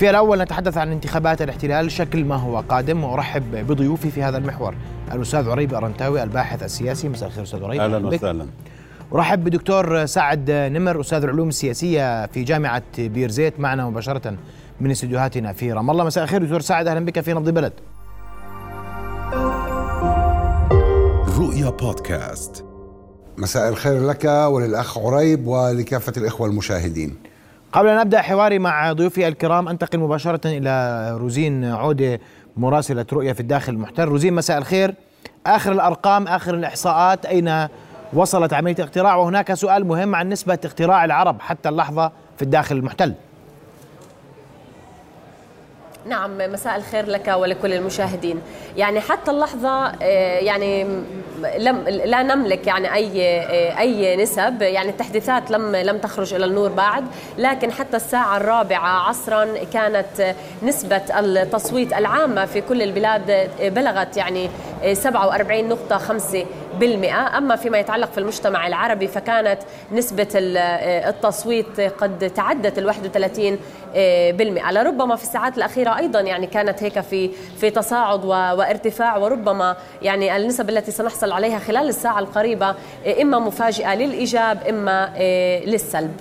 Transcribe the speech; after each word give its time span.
في 0.00 0.10
الأول 0.10 0.42
نتحدث 0.42 0.78
عن 0.78 0.92
انتخابات 0.92 1.42
الاحتلال 1.42 1.92
شكل 1.92 2.24
ما 2.24 2.36
هو 2.36 2.60
قادم 2.68 3.04
وأرحب 3.04 3.66
بضيوفي 3.66 4.10
في 4.10 4.22
هذا 4.22 4.38
المحور. 4.38 4.74
الأستاذ 5.12 5.48
عريب 5.50 5.74
أرنتاوي 5.74 6.22
الباحث 6.22 6.62
السياسي. 6.62 7.08
مساء 7.08 7.28
الخير 7.28 7.42
أستاذ 7.42 7.64
عريب. 7.64 7.80
أهلا 7.80 8.06
وسهلا. 8.06 8.46
أرحب 9.14 9.44
بدكتور 9.44 10.06
سعد 10.06 10.50
نمر 10.50 11.00
أستاذ 11.00 11.22
العلوم 11.22 11.48
السياسية 11.48 12.26
في 12.26 12.44
جامعة 12.44 12.82
بيرزيت 12.98 13.60
معنا 13.60 13.88
مباشرة 13.88 14.36
من 14.80 14.90
استديوهاتنا 14.90 15.52
في 15.52 15.72
رام 15.72 15.90
الله. 15.90 16.04
مساء 16.04 16.24
الخير 16.24 16.42
دكتور 16.42 16.60
سعد 16.60 16.86
أهلا 16.86 17.04
بك 17.04 17.20
في 17.20 17.32
نبض 17.32 17.50
بلد. 17.50 17.72
رؤيا 21.38 21.70
بودكاست. 21.70 22.64
مساء 23.38 23.68
الخير 23.68 24.06
لك 24.06 24.24
وللأخ 24.24 24.98
عريب 24.98 25.46
ولكافة 25.46 26.12
الإخوة 26.16 26.48
المشاهدين. 26.48 27.29
قبل 27.72 27.88
أن 27.88 27.98
أبدأ 27.98 28.22
حواري 28.22 28.58
مع 28.58 28.92
ضيوفي 28.92 29.28
الكرام 29.28 29.68
أنتقل 29.68 29.98
مباشرة 29.98 30.40
إلى 30.44 31.16
روزين 31.16 31.64
عودة 31.64 32.20
مراسلة 32.56 33.06
رؤية 33.12 33.32
في 33.32 33.40
الداخل 33.40 33.72
المحتل. 33.72 34.04
روزين 34.04 34.32
مساء 34.34 34.58
الخير. 34.58 34.94
آخر 35.46 35.72
الأرقام 35.72 36.28
آخر 36.28 36.54
الإحصاءات 36.54 37.26
أين 37.26 37.68
وصلت 38.12 38.52
عملية 38.52 38.74
الاقتراع؟ 38.74 39.16
وهناك 39.16 39.54
سؤال 39.54 39.86
مهم 39.86 40.14
عن 40.14 40.28
نسبة 40.28 40.58
اقتراع 40.64 41.04
العرب 41.04 41.40
حتى 41.40 41.68
اللحظة 41.68 42.12
في 42.36 42.42
الداخل 42.42 42.76
المحتل. 42.76 43.14
نعم 46.08 46.38
مساء 46.52 46.76
الخير 46.76 47.06
لك 47.06 47.28
ولكل 47.28 47.72
المشاهدين. 47.72 48.40
يعني 48.76 49.00
حتى 49.00 49.30
اللحظة 49.30 49.86
آه، 49.86 50.38
يعني 50.38 50.86
لم 51.58 51.88
لا 51.88 52.22
نملك 52.22 52.66
يعني 52.66 52.88
آه، 52.88 53.78
أي 53.78 54.16
نسب 54.16 54.62
يعني 54.62 54.90
التحديثات 54.90 55.50
لم 55.50 55.76
لم 55.76 55.98
تخرج 55.98 56.34
إلى 56.34 56.44
النور 56.44 56.68
بعد 56.68 57.04
لكن 57.38 57.72
حتى 57.72 57.96
الساعة 57.96 58.36
الرابعة 58.36 59.08
عصرا 59.08 59.48
كانت 59.72 60.34
نسبة 60.62 61.02
التصويت 61.18 61.92
العامة 61.92 62.44
في 62.44 62.60
كل 62.60 62.82
البلاد 62.82 63.50
بلغت 63.62 64.16
يعني 64.16 64.50
47.5 64.94 66.36
بالمئة. 66.78 67.38
أما 67.38 67.56
فيما 67.56 67.78
يتعلق 67.78 68.12
في 68.12 68.18
المجتمع 68.18 68.66
العربي 68.66 69.08
فكانت 69.08 69.58
نسبة 69.92 70.28
التصويت 70.34 71.80
قد 71.80 72.32
تعدت 72.36 72.78
ال 72.78 72.86
31 72.86 73.58
بالمئة. 74.36 74.72
لربما 74.72 75.16
في 75.16 75.22
الساعات 75.22 75.56
الأخيرة 75.58 75.96
أيضا 75.98 76.20
يعني 76.20 76.46
كانت 76.46 76.82
هيك 76.82 77.00
في 77.00 77.30
في 77.60 77.70
تصاعد 77.70 78.24
وارتفاع 78.24 79.16
وربما 79.16 79.76
يعني 80.02 80.36
النسب 80.36 80.70
التي 80.70 80.90
سنحصل 80.90 81.29
عليها 81.32 81.58
خلال 81.58 81.88
الساعة 81.88 82.18
القريبة 82.18 82.74
إما 83.20 83.38
مفاجئة 83.38 83.94
للإيجاب 83.94 84.58
إما 84.68 85.12
للسلب 85.66 86.12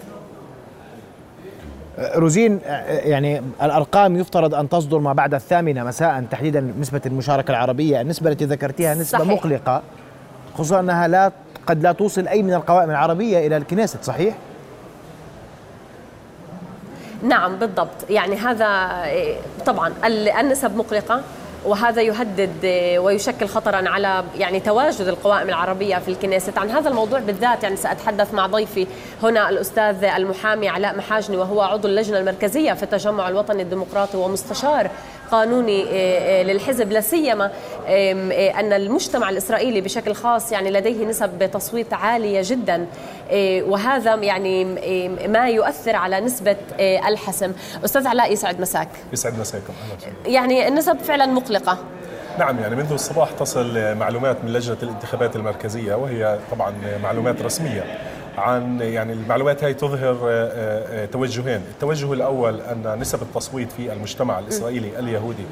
روزين 2.15 2.59
يعني 2.87 3.41
الأرقام 3.61 4.17
يفترض 4.17 4.55
أن 4.55 4.69
تصدر 4.69 4.99
ما 4.99 5.13
بعد 5.13 5.33
الثامنة 5.33 5.83
مساء 5.83 6.23
تحديدا 6.31 6.73
نسبة 6.79 7.01
المشاركة 7.05 7.51
العربية، 7.51 8.01
النسبة 8.01 8.31
التي 8.31 8.45
ذكرتيها 8.45 8.95
نسبة 8.95 9.19
صحيح. 9.19 9.33
مقلقة 9.33 9.81
خصوصا 10.53 10.79
أنها 10.79 11.07
لا 11.07 11.31
قد 11.67 11.83
لا 11.83 11.91
توصل 11.91 12.27
أي 12.27 12.43
من 12.43 12.53
القوائم 12.53 12.89
العربية 12.89 13.47
إلى 13.47 13.57
الكنيست 13.57 14.03
صحيح؟ 14.03 14.35
نعم 17.23 17.55
بالضبط 17.55 18.09
يعني 18.09 18.35
هذا 18.35 18.89
طبعا 19.65 19.93
النسب 20.39 20.77
مقلقة 20.77 21.21
وهذا 21.65 22.01
يهدد 22.01 22.65
ويشكل 22.97 23.47
خطرا 23.47 23.89
على 23.89 24.23
يعني 24.37 24.59
تواجد 24.59 25.07
القوائم 25.07 25.49
العربية 25.49 25.97
في 25.97 26.07
الكنيست 26.07 26.57
عن 26.57 26.69
هذا 26.69 26.89
الموضوع 26.89 27.19
بالذات 27.19 27.63
يعني 27.63 27.75
سأتحدث 27.75 28.33
مع 28.33 28.47
ضيفي 28.47 28.87
هنا 29.23 29.49
الأستاذ 29.49 30.03
المحامي 30.03 30.69
علاء 30.69 30.97
محاجني 30.97 31.37
وهو 31.37 31.61
عضو 31.61 31.87
اللجنة 31.87 32.17
المركزية 32.17 32.73
في 32.73 32.83
التجمع 32.83 33.29
الوطني 33.29 33.61
الديمقراطي 33.61 34.17
ومستشار 34.17 34.89
قانوني 35.31 35.83
آه، 35.83 35.89
آه، 35.91 36.43
للحزب 36.43 36.91
لا 36.91 37.01
سيما 37.01 37.51
آه، 37.87 38.59
أن 38.59 38.73
المجتمع 38.73 39.29
الإسرائيلي 39.29 39.81
بشكل 39.81 40.13
خاص 40.13 40.51
يعني 40.51 40.71
لديه 40.71 41.05
نسب 41.05 41.51
تصويت 41.51 41.93
عالية 41.93 42.41
جدا 42.43 42.85
وهذا 43.67 44.15
يعني 44.15 44.65
ما 45.27 45.49
يؤثر 45.49 45.95
على 45.95 46.19
نسبة 46.19 46.55
الحسم. 46.79 47.51
أستاذ 47.85 48.07
علاء 48.07 48.33
يسعد 48.33 48.61
مساك. 48.61 48.89
يسعد 49.13 49.39
مساكم. 49.39 49.73
يعني 50.25 50.67
النسب 50.67 50.97
فعلا 50.97 51.25
مقلقة. 51.25 51.77
نعم 52.39 52.59
يعني 52.59 52.75
منذ 52.75 52.93
الصباح 52.93 53.31
تصل 53.31 53.95
معلومات 53.95 54.37
من 54.43 54.53
لجنة 54.53 54.77
الانتخابات 54.83 55.35
المركزية 55.35 55.95
وهي 55.95 56.39
طبعا 56.51 56.73
معلومات 57.03 57.41
رسمية. 57.41 57.83
عن 58.37 58.79
يعني 58.81 59.13
المعلومات 59.13 59.63
هاي 59.63 59.73
تظهر 59.73 60.17
آه، 60.23 60.49
آه، 61.03 61.05
توجهين. 61.05 61.61
التوجه 61.71 62.13
الأول 62.13 62.61
أن 62.61 62.99
نسب 62.99 63.21
التصويت 63.21 63.71
في 63.71 63.93
المجتمع 63.93 64.39
الإسرائيلي 64.39 64.99
اليهودي 64.99 65.45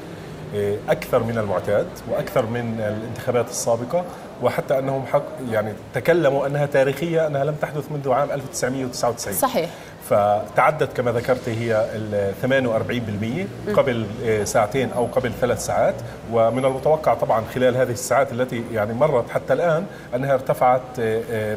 آه، 0.56 0.76
أكثر 0.88 1.22
من 1.22 1.38
المعتاد 1.38 1.86
وأكثر 2.10 2.46
من 2.46 2.80
الانتخابات 2.80 3.48
السابقة 3.50 4.04
وحتى 4.42 4.78
أنهم 4.78 5.06
حق 5.06 5.24
يعني 5.50 5.72
تكلموا 5.94 6.46
أنها 6.46 6.66
تاريخية 6.66 7.26
أنها 7.26 7.44
لم 7.44 7.54
تحدث 7.54 7.92
منذ 7.92 8.10
عام 8.10 8.30
1999 8.30 9.34
صحيح. 9.34 9.70
فتعدت 10.10 10.96
كما 10.96 11.12
ذكرت 11.12 11.48
هي 11.48 11.86
ال 11.94 12.32
48% 13.68 13.72
قبل 13.76 14.06
ساعتين 14.44 14.90
أو 14.92 15.06
قبل 15.06 15.32
ثلاث 15.40 15.66
ساعات. 15.66 15.94
ومن 16.32 16.64
المتوقع 16.64 17.14
طبعا 17.14 17.44
خلال 17.54 17.76
هذه 17.76 17.90
الساعات 17.90 18.32
التي 18.32 18.64
يعني 18.72 18.94
مرت 18.94 19.30
حتى 19.30 19.52
الآن 19.52 19.86
أنها 20.14 20.34
ارتفعت 20.34 21.00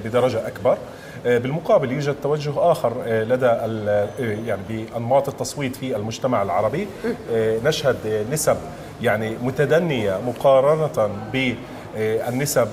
بدرجة 0.03 0.47
أكبر. 0.47 0.77
آه، 1.25 1.37
بالمقابل 1.37 1.91
يوجد 1.91 2.15
توجه 2.23 2.53
آخر 2.57 2.93
آه، 3.05 3.23
لدى 3.23 3.45
آه، 3.45 4.07
يعني 4.19 4.61
بأنماط 4.69 5.29
التصويت 5.29 5.75
في 5.75 5.95
المجتمع 5.95 6.41
العربي. 6.41 6.87
نشهد 7.63 8.25
نسب 8.31 8.57
يعني 9.01 9.35
متدنية 9.41 10.19
مقارنة 10.27 11.09
ب 11.33 11.55
النسب 11.95 12.67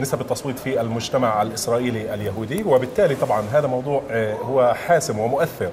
نسب 0.00 0.20
التصويت 0.20 0.58
في 0.58 0.80
المجتمع 0.80 1.42
الإسرائيلي 1.42 2.14
اليهودي 2.14 2.62
وبالتالي 2.62 3.14
طبعا 3.14 3.42
هذا 3.52 3.66
موضوع 3.66 4.02
هو 4.42 4.74
حاسم 4.74 5.18
ومؤثر 5.18 5.70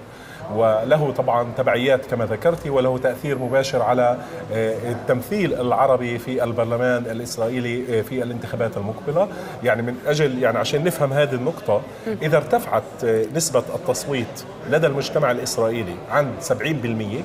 وله 0.53 1.11
طبعا 1.11 1.51
تبعيات 1.57 2.05
كما 2.05 2.25
ذكرت 2.25 2.67
وله 2.67 2.97
تأثير 2.97 3.37
مباشر 3.37 3.81
على 3.81 4.17
آه، 4.53 4.91
التمثيل 4.91 5.53
العربي 5.53 6.17
في 6.17 6.43
البرلمان 6.43 7.05
الإسرائيلي 7.05 7.99
آه، 7.99 8.01
في 8.01 8.23
الانتخابات 8.23 8.77
المقبلة. 8.77 9.27
يعني 9.63 9.81
من 9.81 9.95
أجل 10.07 10.43
يعني 10.43 10.57
عشان 10.57 10.83
نفهم 10.83 11.13
هذه 11.13 11.33
النقطة 11.33 11.81
إذا 12.21 12.37
ارتفعت 12.37 12.83
آه، 13.03 13.25
نسبة 13.35 13.63
التصويت 13.75 14.43
لدى 14.69 14.87
المجتمع 14.87 15.31
الإسرائيلي 15.31 15.95
عن 16.11 16.31
70% 16.41 17.23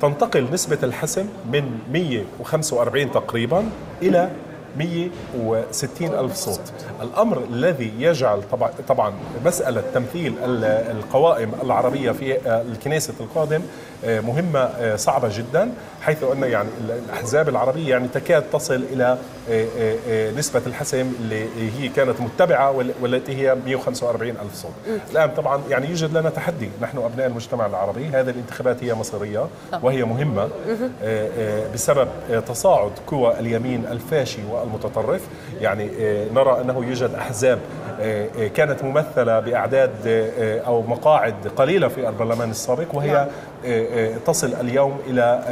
تنتقل 0.00 0.48
نسبة 0.52 0.78
الحسم 0.82 1.28
من 1.52 1.78
145 1.92 3.12
تقريبا 3.12 3.64
إلى 4.02 4.30
160 4.78 6.14
ألف 6.14 6.34
صوت. 6.34 6.60
الأمر 7.02 7.44
الذي 7.50 7.92
يجعل 7.98 8.40
طبعا, 8.88 9.12
مسألة 9.44 9.82
تمثيل 9.94 10.34
القوائم 10.90 11.52
العربية 11.62 12.10
في 12.10 12.38
الكنيسة 12.46 13.14
القادم 13.20 13.62
آه، 14.04 14.20
مهمة 14.20 14.58
آه، 14.58 14.96
صعبة 14.96 15.28
جدا 15.36 15.70
حيث 16.02 16.22
أن 16.22 16.42
يعني 16.42 16.68
الأحزاب 16.80 17.48
العربية 17.48 17.90
يعني 17.90 18.08
تكاد 18.08 18.42
تصل 18.52 18.84
إلى 18.92 19.18
آه، 19.50 20.30
نسبة 20.30 20.62
الحسم 20.66 21.12
اللي 21.20 21.46
هي 21.78 21.88
كانت 21.88 22.20
متبعة 22.20 22.84
والتي 23.00 23.36
هي 23.36 23.56
145 23.66 24.30
ألف 24.30 24.54
صوت. 24.54 24.72
الآن 25.10 25.30
طبعا 25.30 25.62
يعني 25.70 25.88
يوجد 25.88 26.16
لنا 26.16 26.30
تحدي. 26.30 26.68
نحن 26.80 26.98
أبناء 26.98 27.26
المجتمع 27.26 27.66
العربي. 27.66 28.06
هذه 28.06 28.30
الانتخابات 28.30 28.84
هي 28.84 28.94
مصيرية 28.94 29.46
وهي 29.82 30.04
مهمة 30.04 30.48
بسبب 31.74 32.08
تصاعد 32.48 32.92
قوى 33.06 33.38
اليمين 33.40 33.86
الفاشي 33.86 34.40
والمتطرف. 34.50 35.22
يعني 35.60 35.90
نرى 36.34 36.60
أنه 36.60 36.84
يوجد 36.84 37.14
أحزاب 37.14 37.58
كانت 38.54 38.84
ممثلة 38.84 39.40
بأعداد 39.40 39.90
أو 40.66 40.82
مقاعد 40.82 41.48
قليلة 41.56 41.88
في 41.88 42.08
البرلمان 42.08 42.50
السابق 42.50 42.94
وهي 42.94 43.12
نعم. 43.12 43.26
تصل 44.26 44.54
اليوم 44.60 44.98
إلى 45.06 45.42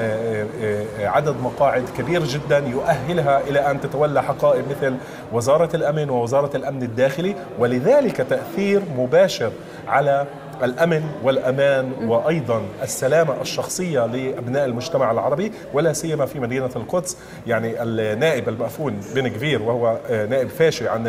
عدد 1.01 1.37
مقاعد 1.43 1.85
كبير 1.99 2.25
جدا 2.25 2.59
يؤهلها 2.59 3.41
إلى 3.41 3.71
أن 3.71 3.81
تتولى 3.81 4.23
حقائب 4.23 4.65
مثل 4.71 4.95
وزارة 5.33 5.77
الأمن 5.77 6.11
ووزارة 6.11 6.57
الأمن 6.57 6.83
الداخلي 6.83 7.35
ولذلك 7.59 8.17
تأثير 8.17 8.83
مباشر 8.99 9.53
على 9.89 10.27
الأمن 10.63 11.03
والأمان 11.25 11.93
وأيضا 12.09 12.63
السلامة 12.83 13.41
الشخصية 13.41 14.07
لأبناء 14.07 14.65
المجتمع 14.65 15.11
العربي 15.11 15.53
ولا 15.73 15.93
سيما 15.93 16.27
في 16.27 16.41
مدينة 16.41 16.71
القدس. 16.77 17.17
يعني 17.47 17.83
النائب 17.83 18.49
المأفون 18.49 19.01
بن 19.15 19.29
كفير 19.29 19.63
وهو 19.63 19.99
نائب 20.11 20.49
فاشي 20.49 20.89
عن 20.89 21.07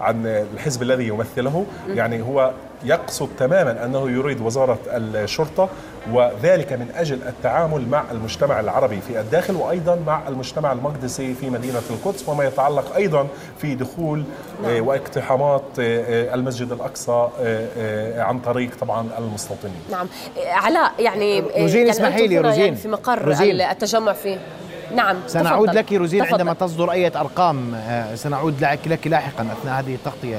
عن 0.00 0.26
الحزب 0.26 0.82
الذي 0.82 1.08
يمثله 1.08 1.66
يعني 1.88 2.22
هو 2.22 2.50
يقصد 2.84 3.28
تماما 3.38 3.84
أنه 3.84 4.10
يريد 4.10 4.40
وزارة 4.40 4.78
الشرطة 4.94 5.68
وذلك 6.12 6.72
من 6.72 6.88
أجل 6.96 7.18
التعامل 7.22 7.88
مع 7.88 8.04
المجتمع 8.10 8.60
العربي 8.60 9.00
في 9.00 9.20
الداخل 9.20 9.56
وأيضا 9.56 9.98
مع 10.06 10.28
المجتمع 10.28 10.72
المقدسي 10.72 11.34
في 11.34 11.50
مدينة 11.50 11.82
القدس 11.90 12.28
وما 12.28 12.44
يتعلق 12.44 12.94
أيضا 12.96 13.26
في 13.58 13.74
دخول 13.74 14.24
نعم. 14.62 14.86
واقتحامات 14.86 15.62
المسجد 15.78 16.72
الأقصى 16.72 17.28
عن 18.16 18.38
طريق 18.38 18.70
طبعا 18.80 19.08
المستوطنين. 19.18 19.82
نعم 19.90 20.06
علاء 20.46 20.92
يعني 20.98 21.40
روزين 21.40 21.78
يعني 21.78 21.90
اسمحي 21.90 22.26
لي 22.26 22.38
روزين 22.38 22.64
يعني 22.64 22.76
في 22.76 22.88
مقر 22.88 23.24
روزين. 23.24 23.60
التجمع 23.60 24.12
فيه 24.12 24.38
نعم 24.94 25.16
سنعود 25.26 25.68
تفضل. 25.68 25.78
لك 25.78 25.92
روزين 25.92 26.20
تفضل. 26.20 26.32
عندما 26.32 26.54
تصدر 26.54 26.90
أي 26.92 27.06
أرقام 27.06 27.74
سنعود 28.14 28.64
لك, 28.64 28.78
لك 28.86 29.06
لاحقا 29.06 29.46
أثناء 29.52 29.80
هذه 29.80 29.94
التغطية 29.94 30.38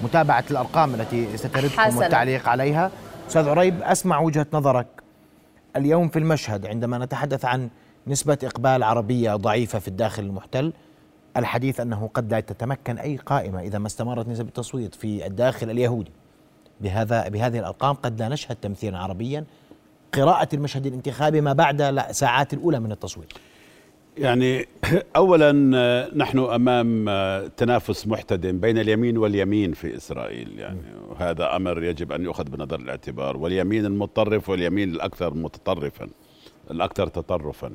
لمتابعة 0.00 0.44
الأرقام 0.50 0.94
التي 0.94 1.36
ستردكم 1.36 1.96
والتعليق 1.96 2.48
عليها. 2.48 2.90
أستاذ 3.28 3.48
عريب 3.48 3.82
أسمع 3.82 4.20
وجهة 4.20 4.46
نظرك 4.52 4.86
اليوم 5.76 6.08
في 6.08 6.18
المشهد 6.18 6.66
عندما 6.66 6.98
نتحدث 6.98 7.44
عن 7.44 7.68
نسبة 8.06 8.38
إقبال 8.44 8.82
عربية 8.82 9.34
ضعيفة 9.34 9.78
في 9.78 9.88
الداخل 9.88 10.22
المحتل. 10.22 10.72
الحديث 11.36 11.80
أنه 11.80 12.10
قد 12.14 12.32
لا 12.32 12.40
تتمكن 12.40 12.98
أي 12.98 13.16
قائمة 13.16 13.60
إذا 13.60 13.78
ما 13.78 13.86
استمرت 13.86 14.28
نسبة 14.28 14.48
التصويت 14.48 14.94
في 14.94 15.26
الداخل 15.26 15.70
اليهودي. 15.70 16.12
بهذا 16.80 17.28
بهذه 17.28 17.58
الأرقام 17.58 17.94
قد 17.94 18.22
لا 18.22 18.28
نشهد 18.28 18.56
تمثيلا 18.56 18.98
عربيا. 18.98 19.44
قراءة 20.12 20.48
المشهد 20.54 20.86
الانتخابي 20.86 21.40
ما 21.40 21.52
بعد 21.52 21.80
الساعات 21.80 22.54
الأولى 22.54 22.80
من 22.80 22.92
التصويت. 22.92 23.32
يعني 24.20 24.66
اولا 25.16 25.52
نحن 26.16 26.38
أمام 26.38 27.06
تنافس 27.56 28.06
محتدم 28.06 28.60
بين 28.60 28.78
اليمين 28.78 29.18
واليمين 29.18 29.72
في 29.72 29.96
إسرائيل 29.96 30.58
يعني 30.58 30.80
وهذا 31.08 31.56
أمر 31.56 31.82
يجب 31.84 32.12
أن 32.12 32.24
يؤخذ 32.24 32.44
بنظر 32.44 32.80
الاعتبار. 32.80 33.36
واليمين 33.36 33.86
المتطرف 33.86 34.48
واليمين 34.48 34.90
الأكثر 34.90 35.34
متطرفا 35.34 36.08
الأكثر 36.70 37.06
تطرفا. 37.06 37.72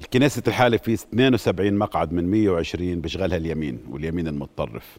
الكنيسة 0.00 0.42
الحالة 0.48 0.76
في 0.76 0.94
72 0.94 1.74
مقعد 1.74 2.12
من 2.12 2.30
120 2.30 3.00
بيشغلها 3.00 3.36
اليمين 3.36 3.78
واليمين 3.90 4.28
المتطرف. 4.28 4.98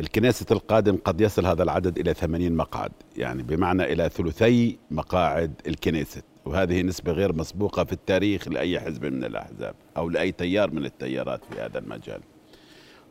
الكنيسة 0.00 0.46
القادم 0.50 0.96
قد 1.04 1.20
يصل 1.20 1.46
هذا 1.46 1.62
العدد 1.62 1.98
إلى 1.98 2.14
80 2.14 2.52
مقعد 2.52 2.92
يعني 3.16 3.42
بمعنى 3.42 3.92
إلى 3.92 4.08
ثلثي 4.08 4.78
مقاعد 4.90 5.52
الكنيسة. 5.66 6.31
وهذه 6.44 6.82
نسبة 6.82 7.12
غير 7.12 7.32
مسبوقة 7.32 7.84
في 7.84 7.92
التاريخ 7.92 8.48
لأي 8.48 8.80
حزب 8.80 9.04
من 9.04 9.24
الأحزاب 9.24 9.74
أو 9.96 10.08
لأي 10.08 10.32
تيار 10.32 10.70
من 10.70 10.84
التيارات 10.84 11.40
في 11.44 11.60
هذا 11.60 11.78
المجال. 11.78 12.20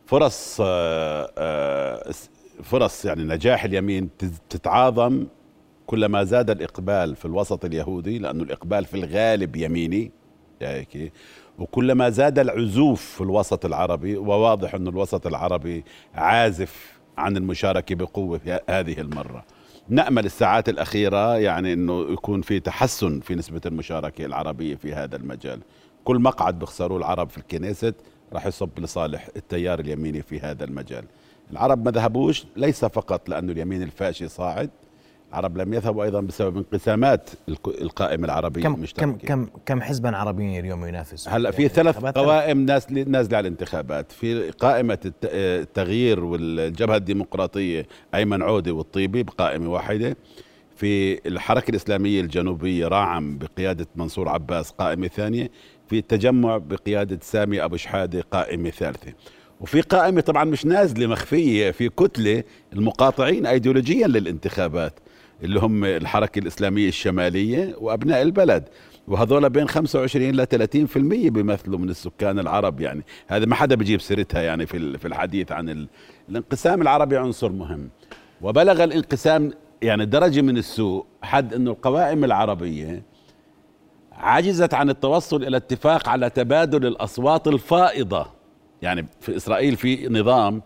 فرص 0.06 0.58
آه، 0.62 1.32
آه، 1.38 2.12
فرص 2.64 3.06
يعني 3.06 3.24
نجاح 3.24 3.64
اليمين 3.64 4.10
تتعاظم 4.50 5.28
كلما 5.88 6.24
زاد 6.24 6.50
الإقبال 6.50 7.16
في 7.16 7.26
الوسط 7.26 7.66
اليهودي 7.66 8.20
لأنه 8.20 8.44
الإقبال 8.44 8.86
في 8.86 8.94
الغالب 8.94 9.56
يميني 9.56 10.12
هيك 10.62 11.14
وكلما 11.60 12.10
زاد 12.10 12.40
العزوف 12.40 13.02
في 13.02 13.22
الوسط 13.22 13.66
العربي 13.66 14.18
وواضح 14.18 14.76
أن 14.76 14.88
الوسط 14.88 15.28
العربي 15.28 15.84
عازف 16.16 17.00
عن 17.18 17.38
المشاركة 17.38 17.96
بقوة 17.96 18.62
هذه 18.70 19.02
المرة. 19.02 19.46
نأمل 19.92 20.26
الساعات 20.26 20.70
الأخيرة 20.70 21.38
يعني 21.38 21.74
أنه 21.74 22.02
يكون 22.12 22.42
في 22.42 22.60
تحسن 22.60 23.20
في 23.20 23.36
نسبة 23.36 23.62
المشاركة 23.66 24.26
العربية 24.26 24.76
في 24.76 24.94
هذا 24.94 25.16
المجال. 25.16 25.60
كل 26.04 26.20
مقعد 26.20 26.60
بيخسروه 26.60 26.98
العرب 26.98 27.30
في 27.30 27.38
الكنيست 27.38 27.96
راح 28.34 28.46
يصب 28.46 28.80
لصالح 28.80 29.30
التيار 29.36 29.80
اليميني 29.80 30.22
في 30.22 30.40
هذا 30.40 30.64
المجال. 30.64 31.06
العرب 31.52 31.86
ما 31.86 31.92
ذهبوش 31.92 32.46
ليس 32.56 32.86
فقط 32.86 33.30
لأنه 33.30 33.52
اليمين 33.52 33.84
الفاشي 33.84 34.28
صاعد 34.28 34.70
العرب 35.32 35.58
لم 35.58 35.74
يذهبوا 35.74 36.04
أيضا 36.04 36.22
بسبب 36.22 36.58
انقسامات 36.58 37.30
القائمة 37.68 38.26
العربية 38.26 38.64
كم 38.64 38.86
كم 38.86 39.14
كم 39.14 39.48
كم 39.66 39.82
حزبا 39.82 40.18
عربيا 40.18 40.60
اليوم 40.60 40.86
ينافس 40.86 41.28
هلأ 41.28 41.52
في 41.52 41.68
ثلاث 41.68 41.98
قوائم 41.98 42.66
ناس 42.66 42.92
نازلة 42.92 43.38
على 43.38 43.48
الانتخابات. 43.48 44.12
في 44.12 44.52
قائمة 44.52 45.12
التغيير 45.24 46.24
والجبهة 46.24 46.96
الديمقراطية 46.96 47.88
أيمن 48.16 48.42
عودة 48.42 48.72
والطيبي 48.72 49.24
بقائمة 49.24 49.70
واحدة. 49.70 50.18
في 50.76 51.20
الحركة 51.28 51.70
الإسلامية 51.70 52.22
الجنوبية 52.22 52.88
راعم 52.88 53.38
بقيادة 53.38 53.88
منصور 53.96 54.30
عباس 54.30 54.72
قائمة 54.72 55.08
ثانية. 55.08 55.52
في 55.88 55.98
التجمع 55.98 56.58
بقيادة 56.58 57.20
سامي 57.22 57.64
أبو 57.64 57.76
شحادة 57.76 58.22
قائمة 58.22 58.70
ثالثة. 58.70 59.14
وفي 59.62 59.82
قائمة 59.82 60.22
طبعا 60.22 60.44
مش 60.44 60.66
نازلة 60.66 61.08
مخفية 61.08 61.72
في 61.72 61.90
كتلة 61.90 62.44
المقاطعين 62.74 63.46
ايديولوجيا 63.46 64.08
للانتخابات. 64.08 64.94
اللي 65.44 65.60
هم 65.60 65.86
الحركة 65.86 66.40
الإسلامية 66.40 66.88
الشمالية 66.88 67.76
وأبناء 67.78 68.22
البلد. 68.22 68.70
وهذول 69.08 69.50
بين 69.50 69.68
25 69.68 70.32
ل 70.32 70.46
30% 70.46 71.30
بيمثلوا 71.30 71.80
من 71.80 71.90
السكان 71.90 72.40
العرب 72.40 72.82
يعني. 72.82 73.04
هذا 73.28 73.46
ما 73.46 73.56
حدا 73.56 73.76
بيجيب 73.76 74.02
سيرتها 74.02 74.42
يعني 74.42 74.66
في 74.66 74.98
في 74.98 75.08
الحديث 75.08 75.52
عن 75.52 75.88
الانقسام 76.30 76.82
العربي 76.82 77.18
عنصر 77.18 77.52
مهم. 77.52 77.90
وبلغ 78.42 78.84
الانقسام 78.84 79.52
يعني 79.82 80.06
درجة 80.06 80.42
من 80.42 80.58
السوء 80.58 81.06
حد 81.22 81.54
إنه 81.54 81.72
القوائم 81.72 82.24
العربية 82.24 83.04
عجزت 84.12 84.74
عن 84.74 84.90
التوصل 84.90 85.44
إلى 85.44 85.58
اتفاق 85.58 86.10
على 86.10 86.30
تبادل 86.30 86.86
الأصوات 86.86 87.48
الفائضة. 87.48 88.28
يعني 88.82 89.06
في 89.22 89.36
إسرائيل 89.36 89.76
في 89.76 90.08
نظام 90.10 90.62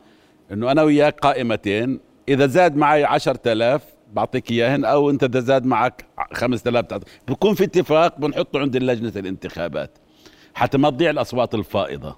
إنه 0.51 0.71
أنا 0.71 0.83
وياك 0.83 1.19
قائمتين 1.19 1.99
إذا 2.29 2.47
زاد 2.47 2.75
معي 2.75 3.03
10000 3.03 3.94
بعطيك 4.15 4.51
إياهن 4.51 4.85
أو 4.85 5.09
أنت 5.09 5.23
اذا 5.23 5.39
زاد 5.39 5.65
معك 5.65 6.05
5000 6.33 6.85
تعطي. 6.85 7.05
بكون 7.27 7.53
في 7.53 7.63
اتفاق 7.63 8.19
بنحطه 8.19 8.59
عند 8.59 8.77
لجنه 8.77 9.11
الانتخابات 9.15 9.97
حتى 10.53 10.77
ما 10.77 10.89
تضيع 10.89 11.09
الأصوات 11.09 11.55
الفائضة. 11.55 12.15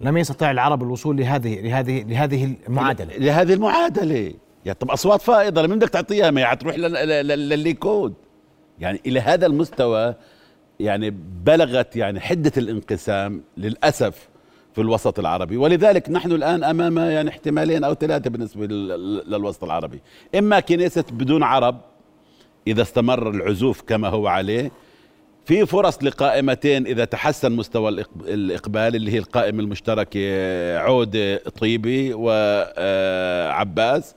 لم 0.00 0.16
يستطع 0.16 0.50
العرب 0.50 0.82
الوصول 0.82 1.16
لهذه 1.16 1.60
لهذه 1.60 2.02
لهذه 2.02 2.54
المعادلة. 2.68 3.16
لهذه 3.16 3.54
المعادلة. 3.54 4.34
يعني 4.64 4.78
طب 4.80 4.90
أصوات 4.90 5.22
فائضة 5.22 5.62
لمين 5.62 5.78
بدك 5.78 5.88
تعطيها 5.88 6.30
ما 6.30 6.46
حتروح 6.46 6.76
للليكود 6.76 8.14
يعني 8.78 9.00
إلى 9.06 9.20
هذا 9.20 9.46
المستوى 9.46 10.14
يعني 10.80 11.10
بلغت 11.44 11.96
يعني 11.96 12.20
حدة 12.20 12.52
الانقسام 12.56 13.42
للأسف 13.56 14.28
في 14.74 14.80
الوسط 14.80 15.18
العربي. 15.18 15.56
ولذلك 15.56 16.10
نحن 16.10 16.32
الآن 16.32 16.64
أمام 16.64 16.98
يعني 16.98 17.30
احتمالين 17.30 17.84
أو 17.84 17.94
ثلاثة 17.94 18.30
بالنسبة 18.30 18.66
للوسط 18.66 19.64
العربي. 19.64 20.00
إما 20.34 20.60
كنيسة 20.60 21.04
بدون 21.12 21.42
عرب 21.42 21.80
إذا 22.66 22.82
استمر 22.82 23.30
العزوف 23.30 23.82
كما 23.82 24.08
هو 24.08 24.26
عليه 24.26 24.70
في 25.44 25.66
فرص 25.66 26.02
لقائمتين 26.02 26.86
إذا 26.86 27.04
تحسن 27.04 27.52
مستوى 27.52 28.04
الإقبال 28.28 28.96
اللي 28.96 29.12
هي 29.12 29.18
القائمة 29.18 29.60
المشتركة 29.60 30.20
عودة 30.78 31.36
طيبي 31.36 32.14
وعباس 32.14 34.14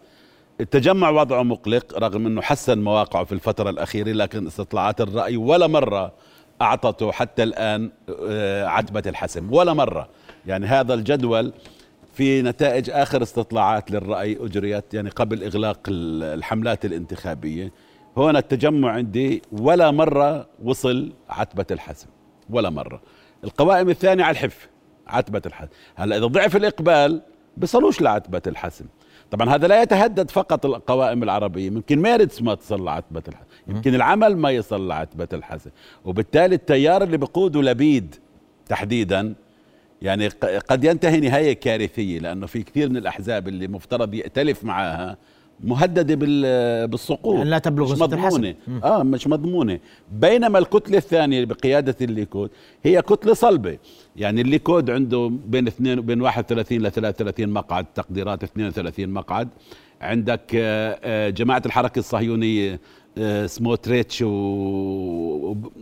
التجمع 0.62 1.10
وضعه 1.10 1.44
مقلق 1.44 1.98
رغم 1.98 2.26
أنه 2.26 2.42
حسن 2.42 2.80
مواقعه 2.80 3.24
في 3.24 3.32
الفترة 3.32 3.70
الأخيرة 3.70 4.12
لكن 4.12 4.48
استطلاعات 4.48 5.02
الرأي 5.02 5.38
ولا 5.38 5.68
مرة 5.68 6.14
أعطته 6.62 7.12
حتى 7.12 7.44
الآن 7.44 7.92
آه، 8.28 8.66
عتبة 8.66 9.04
الحسم. 9.08 9.54
ولا 9.54 9.74
مرة. 9.74 10.10
يعني 10.48 10.66
هذا 10.66 10.94
الجدول 10.94 11.54
في 12.14 12.42
نتائج 12.42 12.90
آخر 12.90 13.24
استطلاعات 13.24 13.92
للرأي 13.92 14.38
أجريت 14.42 14.94
يعني 14.94 15.10
قبل 15.10 15.44
إغلاق 15.44 15.80
الحملات 15.90 16.86
الانتخابية. 16.86 17.72
هنا 18.18 18.40
التجمع 18.40 18.92
عندي 18.92 19.42
ولا 19.52 19.92
مرة 19.92 20.48
وصل 20.64 21.14
عتبة 21.30 21.66
الحسم 21.72 22.08
ولا 22.50 22.70
مرة. 22.70 23.02
القوائم 23.44 23.90
الثانية 23.90 24.24
على 24.24 24.32
الحف 24.32 24.70
عتبة 25.08 25.42
الحسم 25.46 25.70
هلا 25.96 26.18
إذا 26.18 26.26
ضعف 26.26 26.56
الإقبال 26.56 27.22
بيصلوش 27.58 28.02
لعتبة 28.02 28.42
الحسم 28.48 28.86
طبعا 29.32 29.50
هذا 29.56 29.68
لا 29.68 29.82
يتهدد 29.82 30.32
فقط 30.32 30.66
القوائم 30.66 31.24
العربية 31.24 31.68
يمكن 31.68 32.02
ميرتس 32.02 32.42
ما 32.42 32.56
تصل 32.56 32.86
لعتبة 32.86 33.24
الحسم 33.28 33.46
يمكن 33.68 33.96
العمل 33.96 34.38
ما 34.38 34.52
يصل 34.52 34.88
لعتبة 34.88 35.28
الحسم 35.34 35.70
وبالتالي 36.06 36.56
التيار 36.56 37.04
اللي 37.04 37.18
بقوده 37.18 37.62
لبيد 37.62 38.16
تحديدا 38.66 39.36
يعني 40.02 40.28
قد 40.70 40.84
ينتهي 40.84 41.20
نهاية 41.20 41.54
كارثية 41.54 42.20
لأنه 42.20 42.46
في 42.46 42.64
كثير 42.64 42.90
من 42.90 42.98
الأحزاب 42.98 43.48
اللي 43.48 43.68
مفترض 43.68 44.14
يأتلف 44.14 44.64
معها 44.64 45.18
مهددة 45.64 46.16
بالسقوط. 46.86 47.36
يعني 47.38 47.50
لا 47.50 47.60
تبلغ 47.60 47.92
مش 47.94 48.00
مضمونة. 48.02 48.56
آه 48.84 49.04
مش 49.04 49.28
مضمونة. 49.28 49.80
بينما 50.12 50.60
الكتلة 50.60 50.98
الثانية 50.98 51.46
بقيادة 51.46 51.96
الليكود 52.02 52.50
هي 52.84 53.02
كتلة 53.02 53.34
صلبة. 53.34 53.78
يعني 54.16 54.42
الليكود 54.42 54.90
عنده 54.90 55.32
بين 55.46 55.68
اثنين 55.68 56.02
بين 56.02 56.22
31 56.22 56.82
ل 56.82 56.92
33 56.92 57.50
مقعد 57.50 57.86
تقديرات 57.86 58.44
32 58.44 59.10
مقعد. 59.10 59.50
عندك 60.02 60.42
آه، 60.56 61.00
آه، 61.04 61.30
جماعة 61.30 61.62
الحركة 61.66 62.00
الصهيونية 62.00 62.80
آه، 63.18 63.46
سموتريتش 63.46 64.22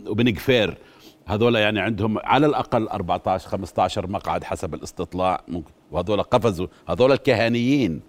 وبن 0.06 0.32
جفير 0.32 0.78
هذول 1.26 1.54
يعني 1.54 1.80
عندهم 1.80 2.18
على 2.18 2.46
الأقل 2.46 2.88
14 2.88 3.48
15 3.48 4.06
مقعد 4.06 4.44
حسب 4.44 4.74
الاستطلاع. 4.74 5.40
ممكن 5.48 5.72
وهذول 5.90 6.22
قفزوا. 6.22 6.66
هذول 6.88 7.12
الكهانيين 7.12 8.00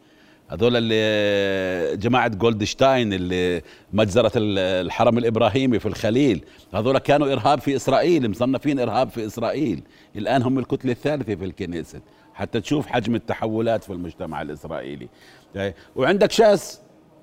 هذول 0.50 0.76
اللي 0.76 1.98
جماعة 1.98 2.28
جولدشتاين 2.28 3.14
اللي 3.14 3.62
مجزرة 3.94 4.32
الحرم 4.36 5.18
الإبراهيمي 5.18 5.80
في 5.80 5.86
الخليل. 5.86 6.46
هذول 6.74 6.98
كانوا 6.98 7.34
إرهاب 7.34 7.60
في 7.60 7.76
إسرائيل 7.76 8.30
مصنفين 8.30 8.80
إرهاب 8.80 9.10
في 9.10 9.26
إسرائيل. 9.26 9.84
الآن 10.16 10.42
هم 10.42 10.60
الكتلة 10.60 10.92
الثالثة 10.92 11.36
في 11.36 11.46
الكنيسة. 11.46 12.02
حتى 12.34 12.62
تشوف 12.62 12.88
حجم 12.88 13.16
التحولات 13.16 13.84
في 13.84 13.94
المجتمع 13.94 14.42
الإسرائيلي. 14.42 15.08
وعندك 15.96 16.32
شاس 16.32 16.82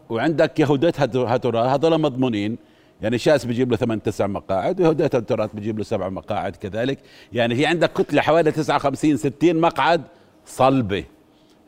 وعندك 0.08 0.60
يهوديت 0.60 1.00
هاتورا 1.00 1.62
هذول 1.62 2.00
مضمونين. 2.00 2.58
يعني 3.02 3.18
شاس 3.18 3.44
بيجيب 3.44 3.70
له 3.70 3.76
ثمان 3.76 4.02
تسع 4.02 4.26
مقاعد 4.26 4.80
ويهوديت 4.80 5.14
هاتورات 5.14 5.54
بيجيب 5.54 5.78
له 5.78 5.84
سبع 5.84 6.08
مقاعد 6.08 6.56
كذلك. 6.56 6.98
يعني 7.32 7.54
في 7.54 7.66
عندك 7.66 7.92
كتلة 7.92 8.22
حوالي 8.22 8.52
59 8.52 9.16
60 9.16 9.60
مقعد 9.60 10.02
صلبة. 10.46 11.04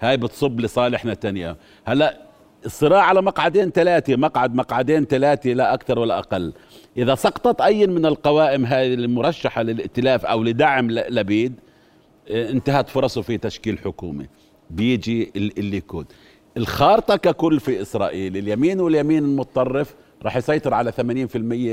هاي 0.00 0.16
بتصب 0.16 0.60
لصالح 0.60 1.04
نتنياهو. 1.04 1.56
هلا 1.84 2.18
الصراع 2.66 3.02
على 3.02 3.22
مقعدين 3.22 3.70
ثلاثة 3.70 4.16
مقعد 4.16 4.54
مقعدين 4.54 5.04
ثلاثة 5.04 5.50
لا 5.50 5.74
أكثر 5.74 5.98
ولا 5.98 6.18
أقل. 6.18 6.52
إذا 6.96 7.14
سقطت 7.14 7.60
أي 7.60 7.86
من 7.86 8.06
القوائم 8.06 8.66
هذه 8.66 8.94
المرشحة 8.94 9.62
للائتلاف 9.62 10.26
أو 10.26 10.42
لدعم 10.42 10.90
لبيد 10.90 11.60
آه، 12.30 12.50
انتهت 12.50 12.88
فرصه 12.88 13.22
في 13.22 13.38
تشكيل 13.38 13.78
حكومة. 13.78 14.26
بيجي 14.70 15.32
الليكود 15.36 16.06
الخارطة 16.56 17.16
ككل 17.16 17.60
في 17.60 17.82
إسرائيل 17.82 18.36
اليمين 18.36 18.80
واليمين 18.80 19.24
المتطرف 19.24 19.94
راح 20.25 20.37
يسيطر 20.37 20.75
على 20.75 20.93
80% 20.93 21.00